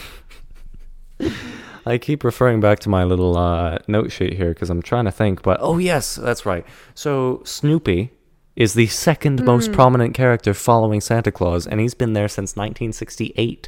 [1.85, 5.11] I keep referring back to my little uh, note sheet here because I'm trying to
[5.11, 5.41] think.
[5.43, 6.65] But oh yes, that's right.
[6.95, 8.11] So Snoopy
[8.55, 9.73] is the second most Hmm.
[9.73, 13.67] prominent character following Santa Claus, and he's been there since 1968,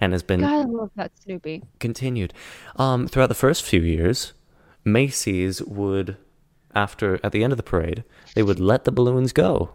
[0.00, 1.62] and has been God, I love that Snoopy.
[1.80, 2.34] continued.
[2.76, 4.34] Um, throughout the first few years,
[4.84, 6.16] Macy's would,
[6.74, 9.70] after at the end of the parade, they would let the balloons go.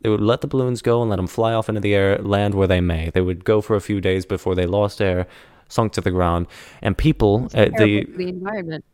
[0.00, 2.54] They would let the balloons go and let them fly off into the air, land
[2.54, 3.10] where they may.
[3.10, 5.26] They would go for a few days before they lost air,
[5.68, 6.46] sunk to the ground,
[6.82, 8.84] and people at the the environment.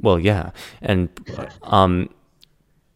[0.00, 0.50] well, yeah,
[0.82, 1.08] and
[1.62, 2.08] um,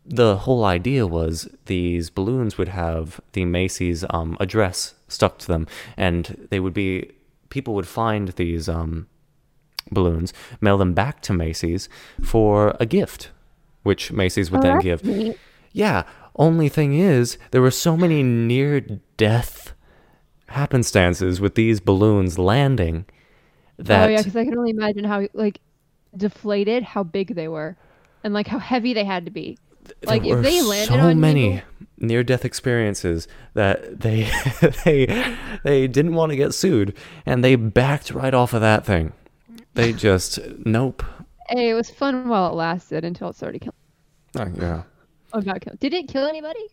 [0.06, 5.66] the whole idea was these balloons would have the Macy's um address stuck to them,
[5.96, 7.10] and they would be
[7.48, 9.06] people would find these um
[9.90, 11.88] balloons, mail them back to Macy's
[12.22, 13.30] for a gift,
[13.82, 15.04] which Macy's would Oh, then give.
[15.04, 15.38] neat.
[15.72, 16.04] Yeah.
[16.36, 19.73] Only thing is, there were so many near death
[20.54, 23.04] happenstances with these balloons landing
[23.78, 25.60] that oh yeah, because I can only imagine how like
[26.16, 27.76] deflated, how big they were,
[28.22, 29.58] and like how heavy they had to be.
[30.04, 31.62] Like there if they landed so on many you,
[31.98, 34.30] near-death experiences that they
[34.84, 39.12] they they didn't want to get sued and they backed right off of that thing.
[39.74, 41.02] They just nope.
[41.48, 43.74] hey, it was fun while it lasted until it started killing.
[44.36, 44.82] Oh, yeah,
[45.32, 45.74] Oh, not kill.
[45.80, 46.66] Did it kill anybody,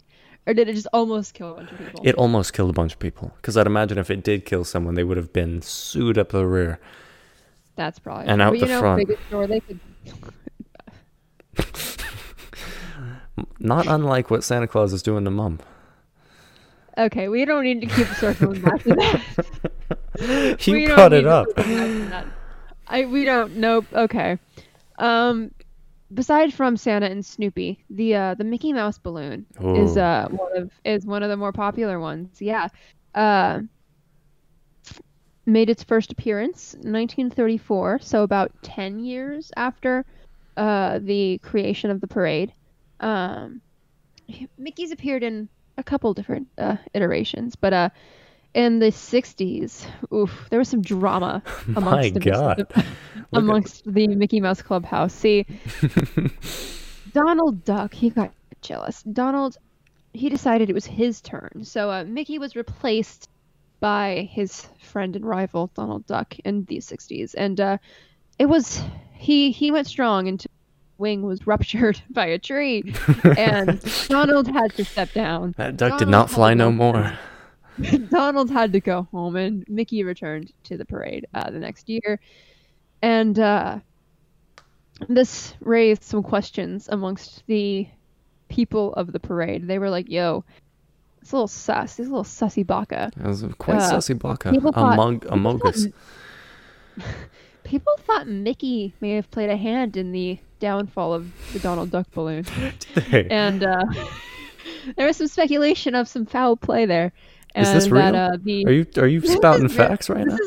[0.48, 2.02] or did it just almost kill a bunch of people?
[2.04, 3.32] it almost killed a bunch of people.
[3.38, 6.46] Because I'd imagine if it did kill someone, they would have been sued up the
[6.46, 6.80] rear.
[7.76, 8.28] That's probably.
[8.28, 9.08] And out but, the know, front.
[9.50, 9.80] They could.
[13.60, 15.60] Not unlike what Santa Claus is doing to Mum.
[16.98, 19.22] Okay, we don't need to keep circling back to that.
[20.20, 21.48] You We need it up.
[21.48, 22.26] circle back to that.
[22.88, 23.56] I we don't.
[23.56, 23.86] Nope.
[23.94, 24.38] Okay.
[25.00, 25.52] Um,
[26.14, 29.46] beside from Santa and Snoopy, the uh the Mickey Mouse balloon
[29.76, 30.02] is Ooh.
[30.02, 32.42] uh one of is one of the more popular ones.
[32.42, 32.68] Yeah.
[33.14, 33.62] Uh,
[35.46, 40.06] made its first appearance in 1934, so about 10 years after
[40.58, 42.54] uh the creation of the parade.
[43.00, 43.62] Um,
[44.58, 47.90] Mickey's appeared in a couple different uh, iterations, but uh,
[48.54, 51.42] in the 60s, oof, there was some drama
[51.76, 52.86] amongst My the,
[53.34, 55.14] amongst the Mickey Mouse Clubhouse.
[55.14, 55.46] See,
[57.14, 59.04] Donald Duck, he got jealous.
[59.04, 59.58] Donald,
[60.14, 63.30] he decided it was his turn, so uh, Mickey was replaced
[63.80, 67.78] by his friend and rival Donald Duck in the 60s, and uh,
[68.38, 68.82] it was
[69.14, 70.52] he he went strong until
[70.98, 72.94] wing was ruptured by a tree,
[73.38, 75.56] and Donald had to step down.
[75.58, 77.18] That duck did not fly no more.
[78.10, 82.20] Donald had to go home, and Mickey returned to the parade uh, the next year.
[83.02, 83.80] And uh,
[85.08, 87.88] this raised some questions amongst the
[88.50, 89.68] people of the parade.
[89.68, 90.44] They were like, "Yo,
[91.22, 91.98] it's a little sus.
[91.98, 94.50] He's a little sussy baka." It was quite Uh, sussy baka.
[94.76, 95.88] Among among us.
[97.64, 102.12] People thought Mickey may have played a hand in the downfall of the Donald Duck
[102.12, 102.46] balloon,
[103.12, 103.86] and uh,
[104.98, 107.14] there was some speculation of some foul play there.
[107.56, 108.16] Is this that, real?
[108.16, 110.38] uh, the, are you are you spouting facts right now?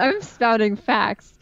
[0.00, 1.34] I'm, spouting facts.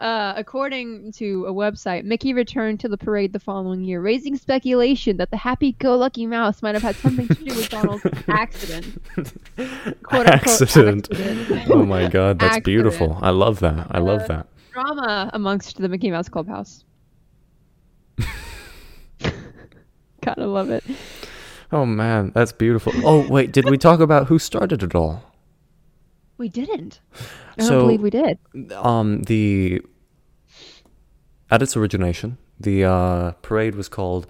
[0.00, 5.18] Uh, according to a website, Mickey returned to the parade the following year, raising speculation
[5.18, 8.96] that the happy-go-lucky mouse might have had something to do with Donald's accident.
[9.14, 11.08] Quote, unquote, Accident.
[11.12, 11.70] accident.
[11.70, 12.64] Oh my god, that's Accident.
[12.64, 13.18] beautiful.
[13.20, 13.88] I love that.
[13.90, 14.46] I love Uh, that.
[14.72, 16.84] Drama amongst the Mickey Mouse Clubhouse.
[20.22, 20.82] Gotta love it.
[21.72, 22.92] Oh man, that's beautiful.
[23.04, 25.22] Oh wait, did we talk about who started it all?
[26.36, 27.00] We didn't.
[27.58, 28.38] I don't believe we did.
[28.72, 29.82] Um, the
[31.50, 34.26] at its origination, the uh, parade was called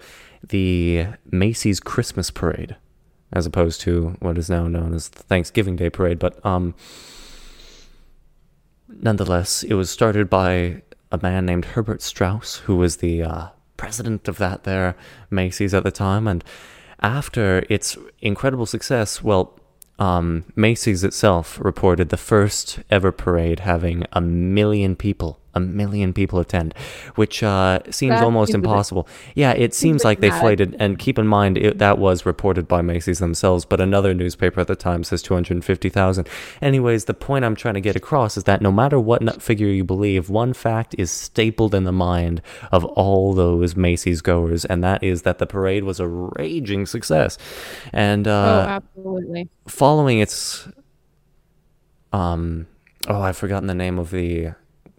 [0.47, 2.75] the Macy's Christmas Parade,
[3.31, 6.19] as opposed to what is now known as the Thanksgiving Day Parade.
[6.19, 6.75] But um,
[8.87, 14.27] nonetheless, it was started by a man named Herbert Straus, who was the uh, president
[14.27, 14.95] of that there
[15.29, 16.43] Macy's at the time, and
[17.01, 19.59] after its incredible success, well,
[19.99, 26.39] um, Macy's itself reported the first ever parade having a million people, a million people
[26.39, 26.73] attend,
[27.15, 29.07] which uh, seems That almost seems a bit- impossible.
[29.35, 30.41] Yeah, it seems like they dramatic.
[30.57, 30.75] flated.
[30.79, 34.67] And keep in mind, it, that was reported by Macy's themselves, but another newspaper at
[34.67, 36.27] the time says 250,000.
[36.61, 39.67] Anyways, the point I'm trying to get across is that no matter what nut figure
[39.67, 44.83] you believe, one fact is stapled in the mind of all those Macy's goers, and
[44.83, 47.37] that is that the parade was a raging success.
[47.91, 49.49] And oh, uh, absolutely.
[49.67, 50.67] following its
[52.13, 52.67] um
[53.07, 54.51] oh i've forgotten the name of the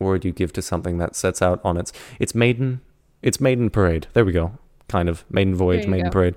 [0.03, 2.81] word you give to something that sets out on its its maiden
[3.23, 4.53] its maiden parade there we go
[4.89, 6.13] kind of maiden voyage maiden go.
[6.13, 6.35] parade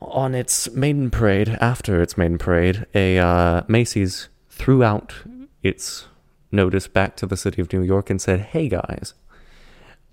[0.00, 5.14] on its maiden parade after its maiden parade a uh, macy's threw out
[5.62, 6.06] its
[6.52, 9.14] notice back to the city of new york and said hey guys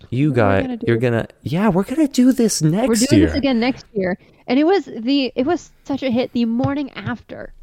[0.09, 2.87] you What guys gonna you're gonna yeah we're gonna do this next year.
[2.87, 6.09] We're doing year this again next year, and it was the it was such a
[6.11, 7.53] hit the morning after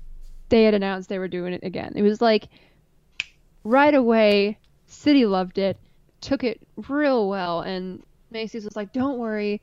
[0.48, 1.92] they had announced they were doing it again.
[1.94, 2.48] It was like
[3.64, 4.58] right away,
[4.92, 5.78] city loved it,
[6.20, 9.60] took it real well, and Macy's was like, "Don't worry,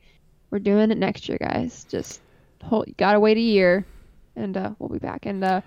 [0.50, 1.84] we're doing it next year, guys.
[1.88, 2.20] Just
[2.62, 3.86] hold, you gotta wait a year,
[4.36, 5.60] and uh, we'll be back." And uh,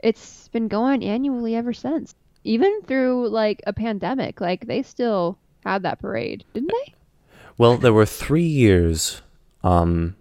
[0.00, 4.40] it's been going annually ever since, even through like a pandemic.
[4.40, 6.94] Like they still had that parade, didn't they?
[7.58, 9.22] Well, there were three years.
[9.64, 10.16] Um,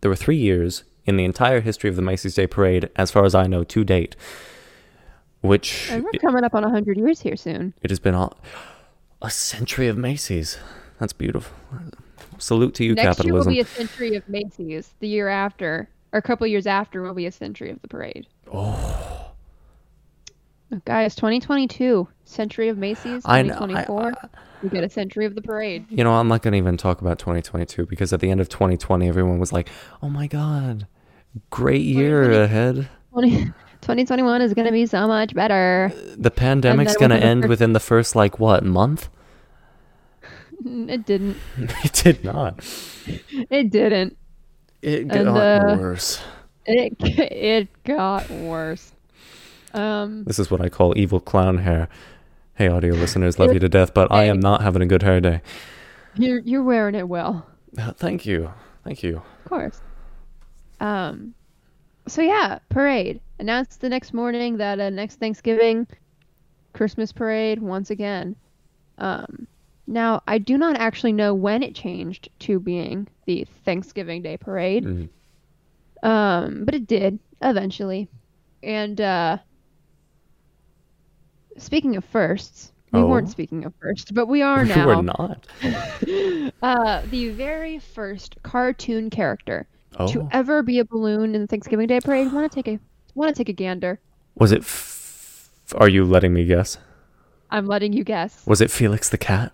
[0.00, 3.24] there were three years in the entire history of the Macy's Day Parade, as far
[3.24, 4.14] as I know, to date.
[5.40, 7.72] Which And we're coming up on hundred years here soon.
[7.82, 8.30] it has been a,
[9.22, 10.58] a century of Macy's.
[10.98, 11.54] That's beautiful.
[12.38, 13.52] Salute to you, Next capitalism.
[13.52, 14.90] year will be a century of Macy's.
[15.00, 18.26] The year after, or a couple years after, will be a century of the parade.
[18.52, 19.30] oh,
[20.84, 23.22] Guys, 2022, century of Macy's.
[23.24, 24.28] I know- I- 2024, uh,
[24.62, 25.86] we get a century of the parade.
[25.88, 28.48] you know, I'm not going to even talk about 2022 because at the end of
[28.50, 29.70] 2020, everyone was like,
[30.02, 30.86] "Oh my God,
[31.48, 35.92] great year 2020 ahead." 20, 2021 is going to be so much better.
[36.16, 39.08] The pandemic's going to end first- within the first like what month?
[40.64, 41.36] It didn't.
[41.56, 42.64] it did not.
[43.50, 44.16] It didn't.
[44.82, 46.20] It And, got uh, worse.
[46.66, 48.92] It it got worse.
[49.72, 51.88] Um, This is what I call evil clown hair.
[52.54, 55.20] Hey, audio listeners, love you to death, but I am not having a good hair
[55.20, 55.40] day.
[56.16, 57.46] you're you're wearing it well.
[57.78, 58.52] Uh, Thank you.
[58.84, 59.22] Thank you.
[59.44, 59.80] Of course.
[60.80, 61.34] Um,
[62.08, 65.86] so yeah, parade announced the next morning that uh, next Thanksgiving,
[66.72, 68.36] Christmas parade once again.
[68.98, 69.46] Um,
[69.86, 74.84] now I do not actually know when it changed to being the Thanksgiving Day parade.
[74.84, 75.08] Mm.
[76.02, 78.08] Um, but it did eventually.
[78.62, 79.38] And uh,
[81.56, 83.06] speaking of firsts, we Oh.
[83.06, 84.74] weren't speaking of first, but we are now.
[84.74, 84.96] We now.
[84.96, 85.46] were not.
[86.60, 89.68] Uh, the very first cartoon character
[90.08, 90.28] to Oh.
[90.32, 92.32] ever be a balloon in the Thanksgiving Day parade.
[92.32, 92.80] Want to take a
[93.18, 94.00] want to take a gander?
[94.36, 94.60] Was it.
[94.60, 96.78] F- are you letting me guess?
[97.50, 98.46] I'm letting you guess.
[98.46, 99.52] Was it Felix the cat?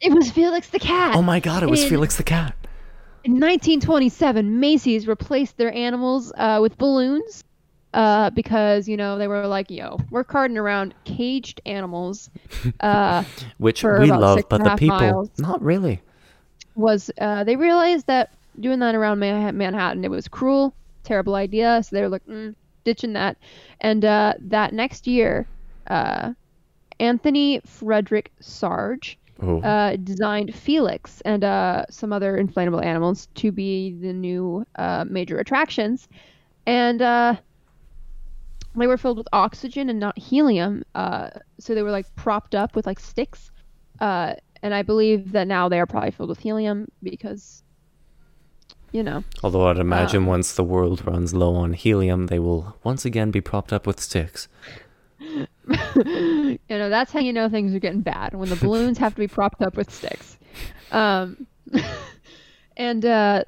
[0.00, 1.14] It was Felix the cat.
[1.16, 2.54] Oh my god, it was in- Felix the cat.
[3.24, 7.44] In 1927, Macy's replaced their animals uh, with balloons
[7.94, 12.30] uh, because you know they were like, "Yo, we're carting around caged animals."
[12.80, 13.24] Uh,
[13.58, 14.96] Which we love, but the people.
[14.98, 15.30] miles.
[15.38, 16.00] Not really.
[16.74, 20.74] was uh, they realized that doing that around Manhattan it was cruel,
[21.04, 21.82] terrible idea.
[21.82, 23.36] So they were like, mm, ditching that.
[23.80, 25.46] And uh, that next year,
[25.86, 26.32] uh,
[27.00, 33.92] Anthony Frederick Sarg Oh, uh, designed Felix and uh, some other inflatable animals to be
[33.92, 36.08] the new uh, major attractions,
[36.64, 37.34] and uh,
[38.76, 40.84] they were filled with oxygen and not helium.
[40.94, 43.50] Uh, so they were like propped up with like sticks,
[44.00, 47.61] uh, and I believe that now they are probably filled with helium because,
[48.92, 53.04] you know, although I'd imagine once the world runs low on helium, they will once
[53.04, 54.48] again be propped up with sticks.
[55.20, 59.20] you know that's how you know things are getting bad when the balloons have to
[59.20, 60.36] be propped up with sticks
[60.90, 61.46] um,
[62.76, 63.44] and uh,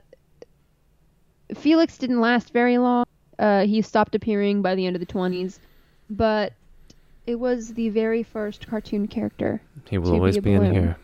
[1.55, 3.05] felix didn't last very long
[3.41, 5.59] uh, he stopped appearing by the end of the 20s
[6.09, 6.53] but
[7.27, 10.97] it was the very first cartoon character He will be always a be in here.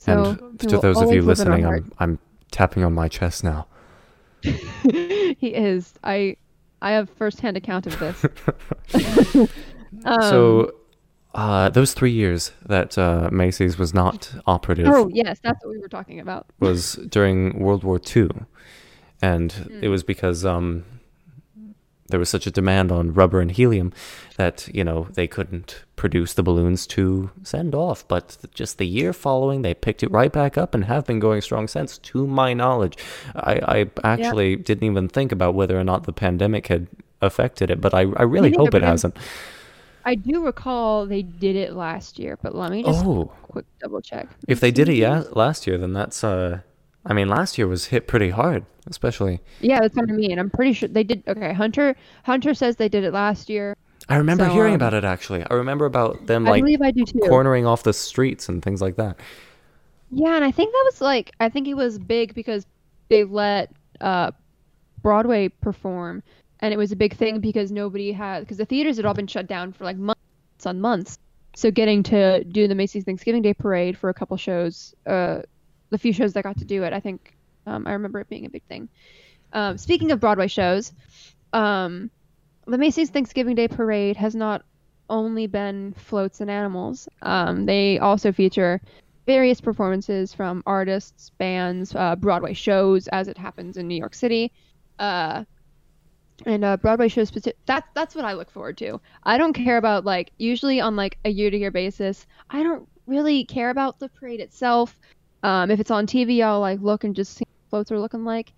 [0.00, 1.66] so and to those of you always live in our listening.
[1.66, 2.18] I'm, I'm
[2.54, 3.66] tapping on my chest now.
[5.38, 6.36] he is i
[6.82, 8.24] i have firsthand account of this
[10.04, 10.70] um, so,
[11.34, 15.78] uh, those three years that uh, Macy's was not operative oh yes that's what we
[15.78, 18.28] were talking about was during World War II,
[19.22, 19.80] and Hmm.
[19.82, 20.84] it was because um,
[22.08, 23.92] there was such a demand on rubber and helium
[24.36, 28.06] that you know they couldn't produce the balloons to send off.
[28.06, 31.40] But just the year following, they picked it right back up and have been going
[31.40, 31.98] strong since.
[31.98, 32.98] To my knowledge,
[33.34, 36.88] I, I actually didn't even think about whether or not the pandemic had
[37.22, 39.16] affected it, but I, I really neither, hope it hasn't.
[40.04, 44.02] i do recall they did it last year but let me just Oh, quick double
[44.02, 46.60] check if they did it yeah last year, then that's uh.
[47.06, 49.40] I mean, last year was hit pretty hard, especially.
[49.60, 50.38] Yeah, that's what I mean.
[50.38, 51.22] I'm pretty sure they did.
[51.26, 51.96] Okay, Hunter.
[52.24, 53.76] Hunter says they did it last year.
[54.08, 55.44] I remember So, hearing um, about it actually.
[55.48, 57.20] I remember about them like I do too.
[57.20, 59.18] cornering off the streets and things like that.
[60.10, 62.66] Yeah, and I think that was like I think it was big because
[63.08, 64.32] they let uh,
[65.02, 66.22] Broadway perform,
[66.60, 69.26] and it was a big thing because nobody had because the theaters had all been
[69.26, 70.20] shut down for like months
[70.66, 71.18] on months.
[71.56, 75.42] So getting to do the Macy's Thanksgiving Day Parade for a couple shows, uh,
[75.94, 78.46] the few shows that got to do it, I think um, I remember it being
[78.46, 78.88] a big thing.
[79.52, 80.92] Um, speaking of Broadway shows,
[81.52, 82.10] um,
[82.66, 84.64] the Macy's Thanksgiving Day Parade has not
[85.08, 87.08] only been floats and animals.
[87.22, 88.80] Um, they also feature
[89.24, 94.50] various performances from artists, bands, uh, Broadway shows, as it happens in New York City.
[94.98, 95.44] Uh,
[96.44, 99.00] and uh, Broadway shows, speci- that's that's what I look forward to.
[99.22, 102.26] I don't care about like usually on like a year to year basis.
[102.50, 104.98] I don't really care about the parade itself.
[105.44, 108.24] Um, if it's on TV, I'll like look and just see what floats are looking
[108.24, 108.52] like.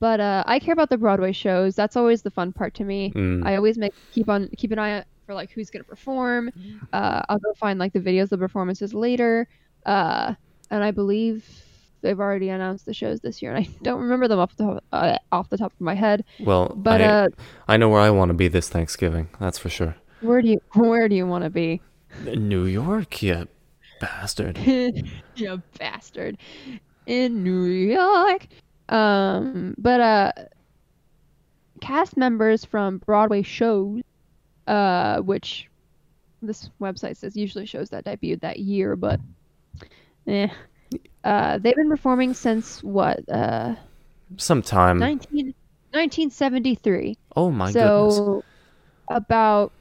[0.00, 1.76] But uh, I care about the Broadway shows.
[1.76, 3.12] That's always the fun part to me.
[3.14, 3.46] Mm.
[3.46, 6.50] I always make keep on keep an eye out for like who's gonna perform.
[6.92, 9.46] Uh, I'll go find like the videos of the performances later.
[9.86, 10.34] Uh,
[10.70, 11.48] and I believe
[12.00, 14.84] they've already announced the shows this year, and I don't remember them off the top,
[14.92, 16.24] uh, off the top of my head.
[16.40, 17.28] Well, But I, uh,
[17.68, 19.28] I know where I want to be this Thanksgiving.
[19.38, 19.94] That's for sure.
[20.20, 21.80] where do you where do you want to be?
[22.24, 23.46] New York, you
[24.02, 24.58] bastard.
[25.36, 26.36] you bastard.
[27.06, 28.46] In New York.
[28.88, 30.32] Um, but uh,
[31.80, 34.02] cast members from Broadway shows,
[34.66, 35.68] uh, which
[36.42, 39.20] this website says usually shows that debuted that year, but
[40.26, 40.48] eh.
[41.24, 43.20] Uh, they've been performing since what?
[43.30, 43.76] Uh,
[44.36, 44.98] Sometime.
[44.98, 45.54] 19,
[45.92, 47.16] 1973.
[47.36, 48.16] oh my goodness.
[48.16, 48.44] so
[49.10, 49.72] about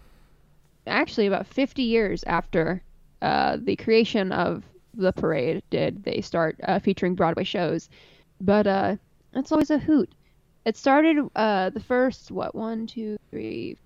[0.88, 2.82] actually about 50 years after
[3.22, 6.04] uh, the creation of the parade did.
[6.04, 7.90] They start uh, featuring broadway shows.
[8.40, 8.96] But uh,
[9.34, 10.14] it's always a hoot.
[10.66, 13.78] It started uh, the first what one two three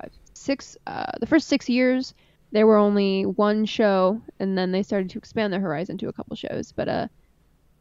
[0.00, 2.14] five six uh, the first six years
[2.52, 6.12] there were only one show and then they started to expand their horizon to a
[6.12, 6.72] couple shows.
[6.72, 7.08] But uh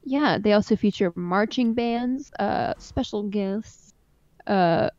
[0.04, 3.94] yeah they also feature marching bands uh special guests
[4.48, 4.90] uh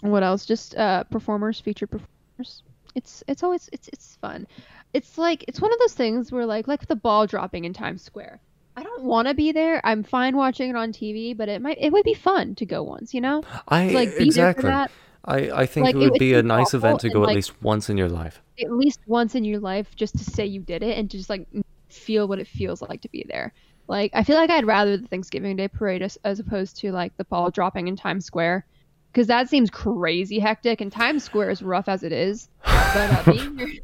[0.00, 0.46] what else?
[0.46, 2.62] Just uh performers featured performers.
[2.94, 4.46] It's it's always it's it's fun
[4.92, 8.02] it's like it's one of those things where like like the ball dropping in times
[8.02, 8.40] square
[8.76, 11.76] i don't want to be there i'm fine watching it on tv but it might
[11.80, 14.32] it would be fun to go once you know I like be exactly.
[14.32, 14.90] there for that
[15.24, 17.34] I, I think Like, it it would would be a nice event to go at
[17.34, 18.40] least once in your life.
[18.62, 21.28] at least once in your life just to say you did it and to just
[21.28, 21.46] like
[21.88, 23.52] feel what it feels like to be there.
[23.88, 27.14] Like I feel like I'd rather the Thanksgiving Day parade as, as opposed to like
[27.18, 28.64] the ball dropping in Times Square
[29.12, 32.48] because that seems crazy hectic and Times Square is rough as it is.
[32.64, 33.80] But uh, being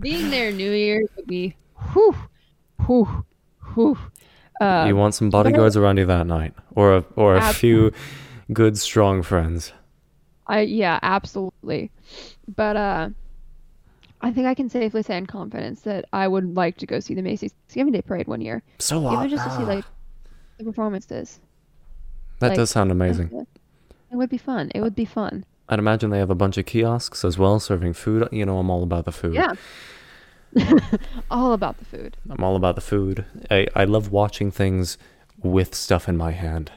[0.00, 1.56] being there New Year's would be
[1.92, 2.14] whew,
[2.86, 3.24] whew,
[3.74, 3.98] whew.
[4.60, 7.92] Uh, you want some bodyguards around you that night, or a, or a Ab- few
[8.52, 9.72] good strong friends.
[10.46, 11.90] I yeah, absolutely.
[12.56, 13.10] But uh
[14.22, 17.14] I think I can safely say in confidence that I would like to go see
[17.14, 18.62] the Macy's Thanksgiving Day Parade one year.
[18.78, 19.84] So Even just to see like
[20.58, 21.40] the performances.
[22.40, 23.30] that like, does sound amazing.
[24.12, 24.70] It would be fun.
[24.74, 25.44] It would be fun.
[25.70, 28.28] I'd imagine they have a bunch of kiosks as well serving food.
[28.32, 29.34] You know, I'm all about the food.
[29.34, 29.54] Yeah.
[31.30, 32.16] All about the food.
[32.28, 33.24] I'm all about the food.
[33.52, 34.98] I, I love watching things
[35.40, 36.72] with stuff in my hand.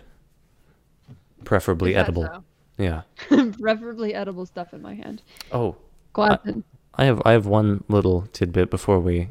[1.43, 2.23] Preferably edible.
[2.23, 2.43] so?
[2.77, 3.01] Yeah.
[3.59, 5.23] Preferably edible stuff in my hand.
[5.51, 5.75] Oh,
[6.13, 6.63] Glad to-
[6.95, 9.29] I have I have one little tidbit before we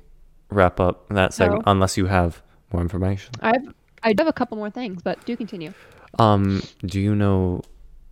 [0.50, 1.70] wrap up that segment, Oh.
[1.70, 2.42] unless you have
[2.72, 3.30] more information.
[3.40, 5.72] I have I do have a couple more things, but do continue.
[6.18, 7.62] Um, do you know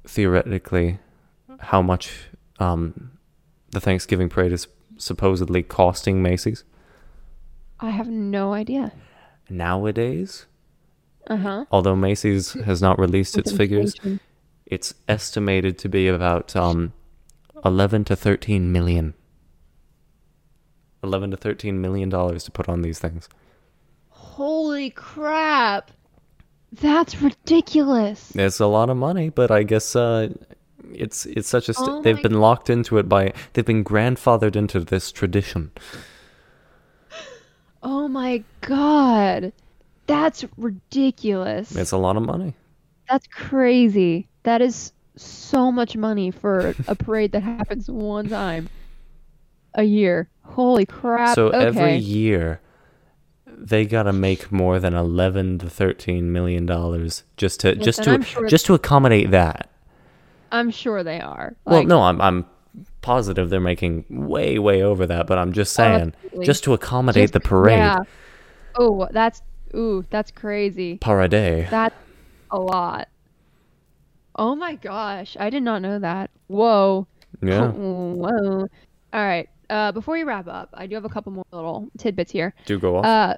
[0.06, 1.00] theoretically
[1.60, 3.12] how much um
[3.70, 6.64] the Thanksgiving parade is supposedly costing Macy's
[7.78, 8.92] I have no idea.
[9.48, 10.46] nowadays?
[11.28, 11.64] Uh huh.
[11.70, 13.94] Although Macy's has not released its figures,
[14.66, 16.92] it's estimated to be about um
[17.64, 19.14] 11 to 13 million.
[21.02, 23.28] 11 to 13 million dollars to put on these things.
[24.08, 25.90] Holy crap!
[26.72, 28.32] That's ridiculous.
[28.34, 30.28] It's a lot of money, but I guess uh,
[30.94, 34.56] it's it's such a st- Oh they've been locked into it by they've been grandfathered
[34.56, 35.70] into this tradition.
[37.82, 39.52] Oh my god.
[40.06, 41.74] That's ridiculous.
[41.74, 42.54] It's a lot of money.
[43.08, 44.28] That's crazy.
[44.42, 48.68] That is so much money for a parade that happens one time
[49.74, 50.28] a year.
[50.42, 51.34] Holy crap.
[51.36, 51.66] so okay.
[51.66, 52.60] every year
[53.46, 58.22] they got to make more than 11 to 13 million dollars just to just to
[58.22, 59.69] sure- just to accommodate that.
[60.52, 61.56] I'm sure they are.
[61.64, 62.46] well, no, I'm I'm
[63.02, 66.46] positive they're making way way over that, but I'm just saying absolutely.
[66.46, 67.78] just to accommodate just- the parade.
[67.78, 67.98] Yeah.
[68.76, 69.42] Oh, that's
[69.74, 70.98] ooh, that's crazy.
[70.98, 71.68] Parade.
[71.70, 71.94] That's
[72.50, 73.08] a lot.
[74.36, 76.30] Oh my gosh, I did not know that.
[76.46, 77.06] Whoa.
[77.42, 77.68] Yeah.
[77.70, 78.68] Whoa.
[79.12, 79.48] All right.
[79.68, 82.54] Uh, before we wrap up, I do have a couple more little tidbits here.
[82.66, 83.04] Do go off.
[83.04, 83.34] Uh,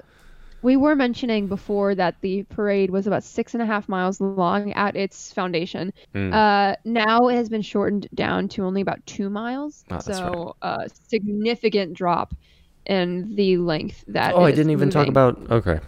[0.63, 4.73] we were mentioning before that the parade was about six and a half miles long
[4.75, 5.93] at its foundation.
[6.15, 6.33] Mm.
[6.33, 9.85] Uh, now it has been shortened down to only about two miles.
[9.91, 12.35] Oh, so a significant drop
[12.87, 14.35] in the length that.
[14.35, 15.81] oh, I didn't even talk about okay.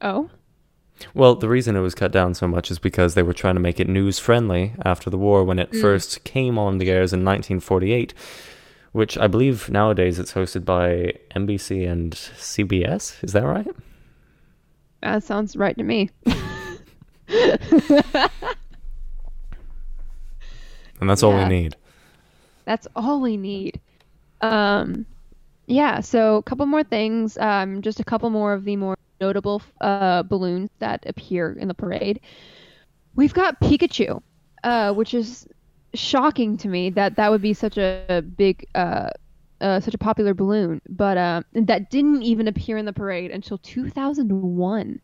[0.00, 0.30] Oh.
[1.14, 3.60] Well, the reason it was cut down so much is because they were trying to
[3.60, 5.80] make it news friendly after the war when it Mm.
[5.80, 8.12] first came on the airs in 1948,
[8.92, 13.22] which I believe nowadays it's hosted by NBC and CBS.
[13.22, 13.68] Is that right?
[15.02, 16.10] That sounds right to me.
[21.00, 21.76] And that's all we need.
[22.66, 23.80] That's all we need.
[24.42, 25.06] Um,
[25.66, 26.00] yeah.
[26.00, 27.38] So a couple more things.
[27.38, 31.74] Um, just a couple more of the more notable uh, balloons that appear in the
[31.74, 32.20] parade.
[33.16, 34.22] We've got Pikachu,
[34.62, 35.48] uh, which is
[35.94, 38.86] shocking to me that that would be such a big, uh,
[39.36, 43.58] uh, such a popular balloon, but uh, that didn't even appear in the parade until
[43.58, 45.00] 2001.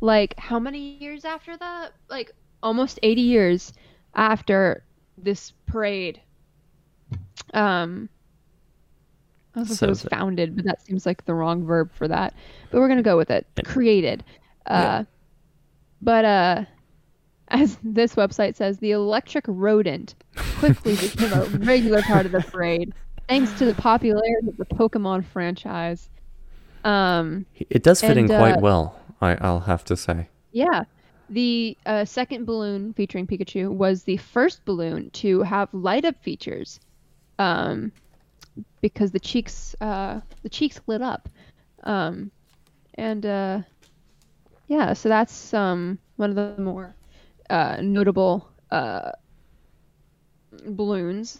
[0.00, 1.92] Like how many years after that?
[2.08, 2.32] Like
[2.62, 3.72] almost 80 years
[4.14, 4.84] after
[5.16, 6.20] this parade.
[7.52, 8.08] Um,
[9.54, 12.34] I was say it was founded, but that seems like the wrong verb for that.
[12.70, 13.46] But we're gonna go with it.
[13.64, 14.24] Created.
[14.66, 15.04] Uh,
[16.00, 16.64] But uh,
[17.50, 20.14] as this website says, the electric rodent
[20.58, 22.92] quickly became a regular part of the parade,
[23.28, 26.08] thanks to the popularity of the Pokemon franchise.
[26.84, 30.28] Um, It does fit in quite uh, well, I, I'll have to say.
[30.52, 30.84] Yeah.
[31.28, 36.80] The uh, second balloon featuring Pikachu was the first balloon to have light up features,
[37.38, 37.92] um,
[38.80, 41.28] because the cheeks uh, the cheeks lit up,
[41.84, 42.32] um,
[42.94, 43.60] and uh,
[44.66, 46.96] yeah, so that's um, one of the more
[47.50, 49.10] uh, notable uh,
[50.66, 51.38] balloons.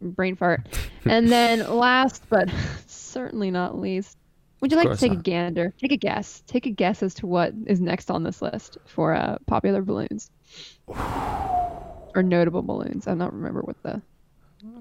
[0.00, 0.66] Brain fart,
[1.04, 2.50] and then last but
[2.88, 4.18] certainly not least,
[4.60, 5.72] would you like to take a gander?
[5.78, 6.42] Take a guess.
[6.48, 10.28] Take a guess as to what is next on this list for uh, popular balloons
[10.88, 13.06] or notable balloons.
[13.06, 14.02] I don't remember what the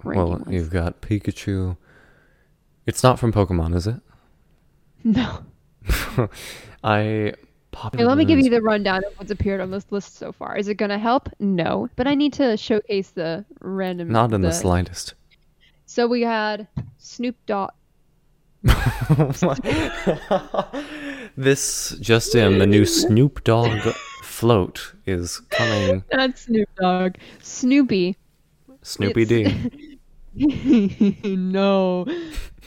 [0.03, 0.43] Well, was.
[0.49, 1.77] you've got Pikachu.
[2.87, 4.01] It's not from Pokemon, is it?
[5.03, 5.39] No.
[6.83, 7.33] I.
[7.73, 10.57] Okay, let me give you the rundown of what's appeared on this list so far.
[10.57, 11.29] Is it going to help?
[11.39, 14.09] No, but I need to showcase the random.
[14.09, 15.13] Not in the slightest.
[15.85, 16.67] So we had
[16.97, 17.71] Snoop Dogg.
[21.37, 23.79] this just in, the new Snoop Dogg
[24.23, 26.03] float is coming.
[26.13, 27.15] Not Snoop Dogg.
[27.41, 28.15] Snoopy.
[28.83, 29.87] Snoopy D.
[31.35, 32.05] No.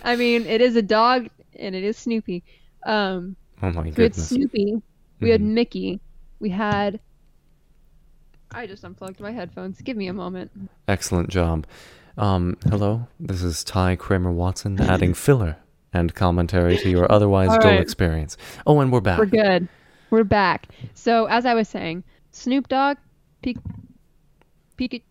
[0.02, 1.28] I mean, it is a dog
[1.58, 2.42] and it is Snoopy.
[2.84, 4.28] Um, Oh my goodness.
[4.28, 4.82] Snoopy.
[5.20, 5.54] We had Mhm.
[5.54, 6.00] Mickey.
[6.40, 7.00] We had.
[8.50, 9.80] I just unplugged my headphones.
[9.80, 10.50] Give me a moment.
[10.86, 11.66] Excellent job.
[12.16, 15.56] Um, hello, this is Ty Kramer Watson adding filler
[15.92, 17.80] and commentary to your otherwise All dull right.
[17.80, 18.36] experience.
[18.66, 19.18] Oh, and we're back.
[19.18, 19.68] We're good.
[20.10, 20.68] We're back.
[20.94, 22.98] So, as I was saying, Snoop Dogg,
[23.42, 23.58] Pik,
[24.78, 25.02] Pika,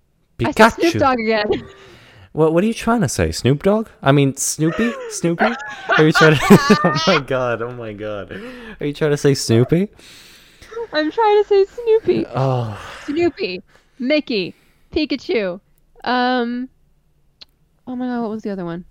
[0.45, 0.99] I said Snoop Pikachu.
[0.99, 1.51] Dogg again.
[2.34, 3.88] What What are you trying to say, Snoop Dogg?
[4.01, 5.45] I mean Snoopy, Snoopy.
[5.97, 6.41] Are you trying to?
[6.84, 7.61] oh my god!
[7.61, 8.31] Oh my god!
[8.81, 9.88] Are you trying to say Snoopy?
[10.91, 12.25] I'm trying to say Snoopy.
[12.36, 13.61] Oh, Snoopy,
[13.99, 14.55] Mickey,
[14.91, 15.61] Pikachu.
[16.03, 16.69] Um.
[17.86, 18.86] Oh my god, what was the other one?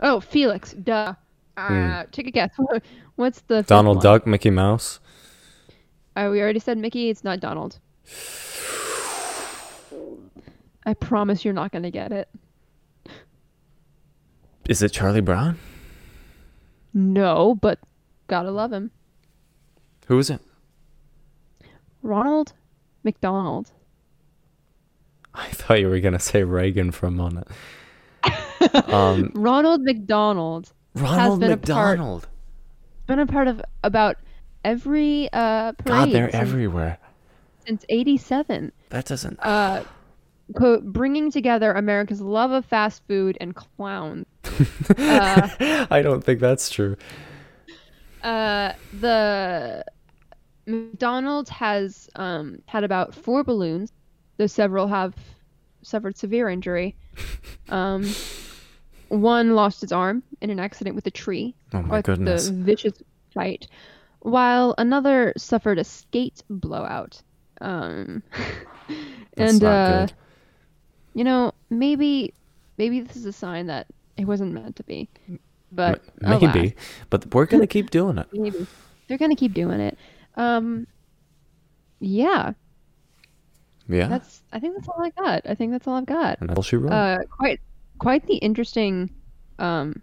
[0.00, 0.72] Oh, Felix.
[0.72, 1.14] Duh.
[1.56, 2.50] Uh, Take a guess.
[3.16, 3.62] What's the.
[3.62, 4.00] Donald?
[4.00, 5.00] Duck, Mickey Mouse.
[6.16, 7.10] Uh, we already said Mickey.
[7.10, 7.78] It's not Donald.
[10.86, 12.28] I promise you're not gonna get it.
[14.68, 15.58] Is it Charlie Brown?
[16.92, 17.78] No, but
[18.28, 18.90] gotta love him.
[20.06, 20.40] Who is it?
[22.02, 22.52] Ronald
[23.02, 23.70] McDonald.
[25.34, 27.48] I thought you were gonna say Reagan for a moment.
[28.86, 32.28] Um, Ronald McDonald Ronald been a part- McDonald.
[33.06, 34.16] been a part of about
[34.64, 36.98] every uh parade God, they're since, everywhere.
[37.66, 39.38] since 87 That doesn't.
[39.42, 39.82] uh
[40.54, 44.26] quote bringing together america's love of fast food and clowns
[44.98, 45.48] uh,
[45.90, 46.96] I don't think that's true.
[48.22, 49.84] uh the
[50.66, 53.92] mcdonald's has um had about four balloons
[54.38, 55.14] though several have
[55.82, 56.96] suffered severe injury
[57.68, 58.04] um
[59.08, 62.48] one lost its arm in an accident with a tree Oh my goodness.
[62.48, 62.94] the vicious
[63.32, 63.66] fight,
[64.20, 67.20] while another suffered a skate blowout.
[67.60, 68.22] Um,
[69.36, 70.12] That's and not uh, good.
[71.14, 72.32] you know, maybe
[72.78, 73.86] maybe this is a sign that
[74.16, 75.08] it wasn't meant to be.
[75.72, 76.74] But M- alas, Maybe,
[77.10, 78.26] but we're gonna keep doing it.
[78.32, 78.66] maybe
[79.08, 79.98] they're gonna keep doing it.
[80.36, 80.86] Um,
[82.00, 82.52] yeah,
[83.88, 84.42] Yeah, that's.
[84.52, 85.42] I think that's all I got.
[85.48, 86.40] I think that's all I've got.
[86.40, 86.92] and she wrote.
[86.92, 87.60] Uh, quite
[87.98, 89.10] quite the interesting
[89.60, 90.02] um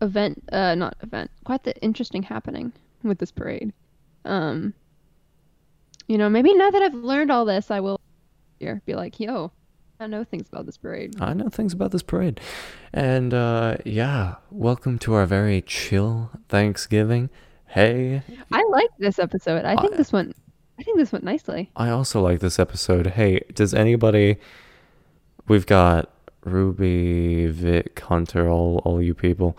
[0.00, 2.72] event uh not event quite the interesting happening
[3.02, 3.72] with this parade
[4.24, 4.72] um
[6.06, 8.00] you know maybe now that i've learned all this i will
[8.60, 9.50] here be like yo
[10.00, 12.40] i know things about this parade I know things about this parade,
[12.92, 17.30] and uh, yeah, welcome to our very chill Thanksgiving.
[17.66, 18.22] Hey,
[18.52, 20.34] i like this episode i think I- this went
[20.78, 23.08] i think this went nicely I also like this episode.
[23.08, 24.36] Hey, does anybody?
[25.48, 26.10] We've got
[26.44, 29.56] Ruby, Vic, Hunter, all all you people.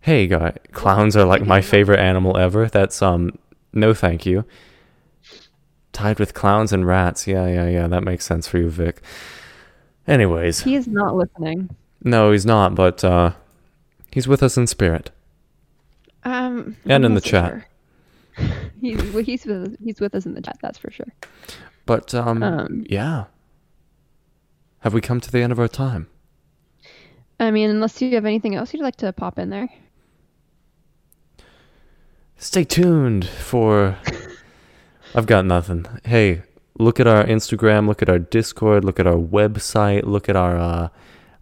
[0.00, 2.68] Hey, guy, clowns are like my favorite animal ever.
[2.68, 3.38] That's um,
[3.72, 4.44] no, thank you.
[5.92, 7.26] Tied with clowns and rats.
[7.26, 7.86] Yeah, yeah, yeah.
[7.88, 9.02] That makes sense for you, Vic.
[10.10, 11.70] Anyways, he is not listening
[12.02, 13.32] no, he's not, but uh,
[14.10, 15.10] he's with us in spirit.
[16.24, 17.66] um And in the chat.
[18.36, 18.46] sure.
[18.80, 21.12] he's well, he's with he's with us in the chat that's for sure
[21.86, 23.24] But um, Um, yeah.
[24.80, 26.08] Have we come to the end of our time?
[27.38, 29.68] i mean unless you have anything else you'd like to pop in there
[32.42, 33.98] Stay tuned for.
[35.14, 35.84] I've got nothing.
[36.04, 36.42] Hey,
[36.80, 40.56] look at our Instagram, look at our Discord, look at our website, look at our.
[40.56, 40.88] Uh,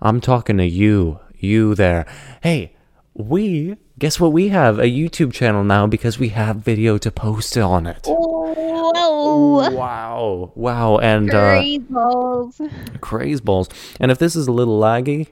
[0.00, 2.06] I'm talking to you, you there.
[2.42, 2.74] Hey,
[3.14, 3.76] we.
[3.98, 4.32] Guess what?
[4.32, 8.06] We have a YouTube channel now because we have video to post on it.
[8.06, 9.70] Whoa!
[9.70, 10.52] Wow.
[10.54, 10.98] Wow.
[10.98, 12.60] And uh, Crazy balls.
[13.00, 13.68] craze balls.
[13.98, 15.28] And if this is a little laggy,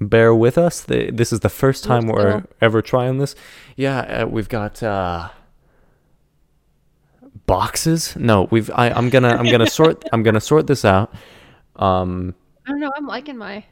[0.00, 0.80] bear with us.
[0.80, 3.34] This is the first time we're ever trying this.
[3.76, 5.28] Yeah, uh, we've got uh,
[7.46, 8.16] boxes.
[8.16, 8.70] No, we've.
[8.74, 9.30] I, I'm gonna.
[9.30, 10.04] I'm gonna sort.
[10.12, 11.12] I'm gonna sort this out.
[11.76, 12.34] Um,
[12.66, 12.90] I don't know.
[12.96, 13.64] I'm liking my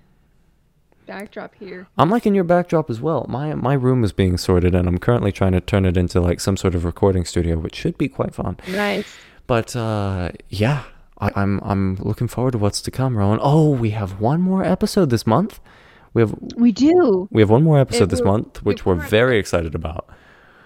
[1.07, 1.87] backdrop here.
[1.99, 3.27] I'm liking your backdrop as well.
[3.29, 6.41] My my room is being sorted, and I'm currently trying to turn it into like
[6.41, 8.59] some sort of recording studio, which should be quite fun.
[8.69, 9.07] Nice.
[9.47, 10.85] But uh, yeah,
[11.19, 13.39] I, I'm I'm looking forward to what's to come, Rowan.
[13.43, 15.61] Oh, we have one more episode this month.
[16.15, 17.29] We have We do.
[17.31, 20.09] we have one more episode It this month, which we're very excited about.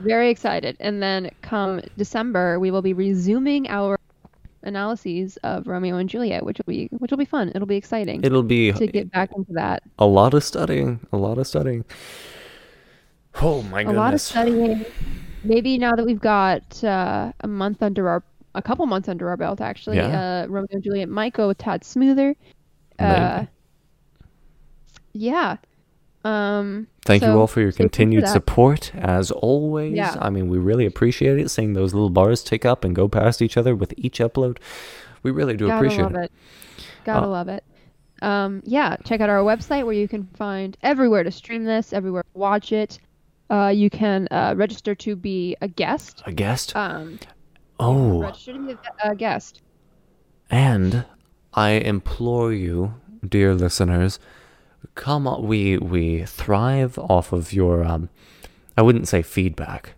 [0.01, 0.76] Very excited.
[0.80, 3.99] And then come December, we will be resuming our
[4.62, 7.51] analyses of Romeo and Juliet, which will be which will be fun.
[7.55, 9.82] It'll be exciting It'll be to get back into that.
[9.99, 11.84] a lot of studying, a lot of studying.
[13.40, 13.96] Oh my goodness.
[13.96, 14.84] A lot of studying.
[15.44, 18.22] Maybe now that we've got uh, a month under our
[18.55, 20.42] a couple months under our belt actually, Yeah.
[20.44, 22.34] uh, Romeo and Juliet might go a tad smoother.
[22.99, 23.46] Uh,
[25.12, 25.57] yeah.
[26.25, 29.95] Um Thank you all for your continued support, as always.
[29.95, 30.16] Yeah.
[30.21, 31.49] I mean, we really appreciate it.
[31.51, 34.59] Seeing those little bars tick up and go past each other with each upload,
[35.23, 36.25] we really do Gotta appreciate love it.
[36.25, 36.33] it.
[37.05, 37.64] Gotta Uh, love it.
[38.21, 42.25] Um, yeah, check out our website where you can find everywhere to stream this, everywhere
[42.25, 42.99] to watch it.
[43.49, 46.23] Uh, you can uh, register to be a guest.
[46.27, 46.75] A guest?
[46.77, 47.21] Um,
[47.81, 49.62] oh, register to be a guest.
[50.51, 51.05] And
[51.55, 52.95] I implore you,
[53.27, 54.19] dear listeners,
[54.99, 55.46] come on.
[55.46, 58.11] We we thrive off of your um,
[58.76, 59.94] I wouldn't say feedback,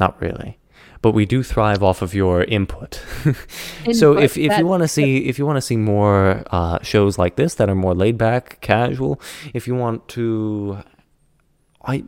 [0.00, 0.58] not really,
[1.02, 3.00] but we do thrive off of your input.
[3.92, 7.18] so if, if you want to see if you want to see more uh, shows
[7.18, 9.20] like this that are more laid back, casual,
[9.54, 10.78] if you want to
[11.84, 12.02] I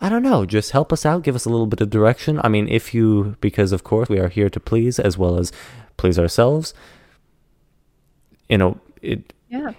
[0.00, 2.40] I don't know, just help us out, give us a little bit of direction.
[2.42, 5.52] I mean, if you because of course we are here to please as well as
[5.96, 6.74] please ourselves.
[8.48, 9.72] You know, it Yeah.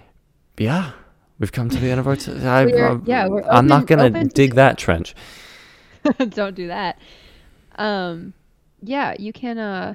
[0.58, 0.92] yeah,
[1.38, 2.16] we've come to the end of our.
[2.16, 5.14] T- I, We're- I'm- yeah, we're I'm not gonna to dig that trench.
[6.28, 6.98] Don't do that.
[7.76, 8.32] Um,
[8.82, 9.58] yeah, you can.
[9.58, 9.94] Uh,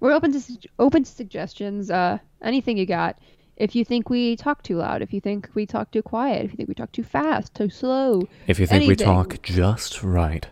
[0.00, 1.90] we're open to sug- open to suggestions.
[1.90, 3.18] Uh, anything you got.
[3.56, 6.52] If you think we talk too loud, if you think we talk too quiet, if
[6.52, 10.46] you think we talk too fast, too slow, If you think we talk just right,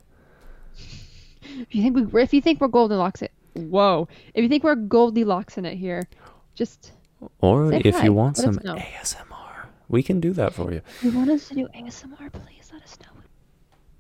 [0.75, 4.09] if you think we, if you think we're Goldilocks, it, whoa!
[4.35, 6.09] If you think we're Goldilocks in it here,
[6.57, 6.93] just
[7.39, 8.59] or if hi, you want let some.
[8.59, 9.46] ASMR,
[9.89, 10.83] we can do that for you.
[10.99, 13.21] if you want us to do ASMR, please let us know.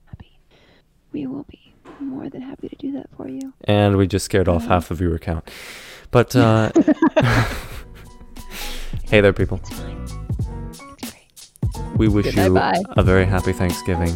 [0.06, 0.38] Happy,
[1.12, 3.52] we will be more than happy to do that for you.
[3.64, 5.48] And we just scared off half of your account.
[6.10, 6.70] But uh,
[9.04, 9.58] hey there, people.
[9.58, 10.06] It's fine.
[10.70, 11.96] It's great.
[11.98, 14.14] We wish Good you a very happy Thanksgiving.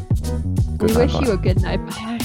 [0.77, 1.21] Good we night, wish bye.
[1.27, 1.87] you a good night.
[1.87, 2.19] Bye.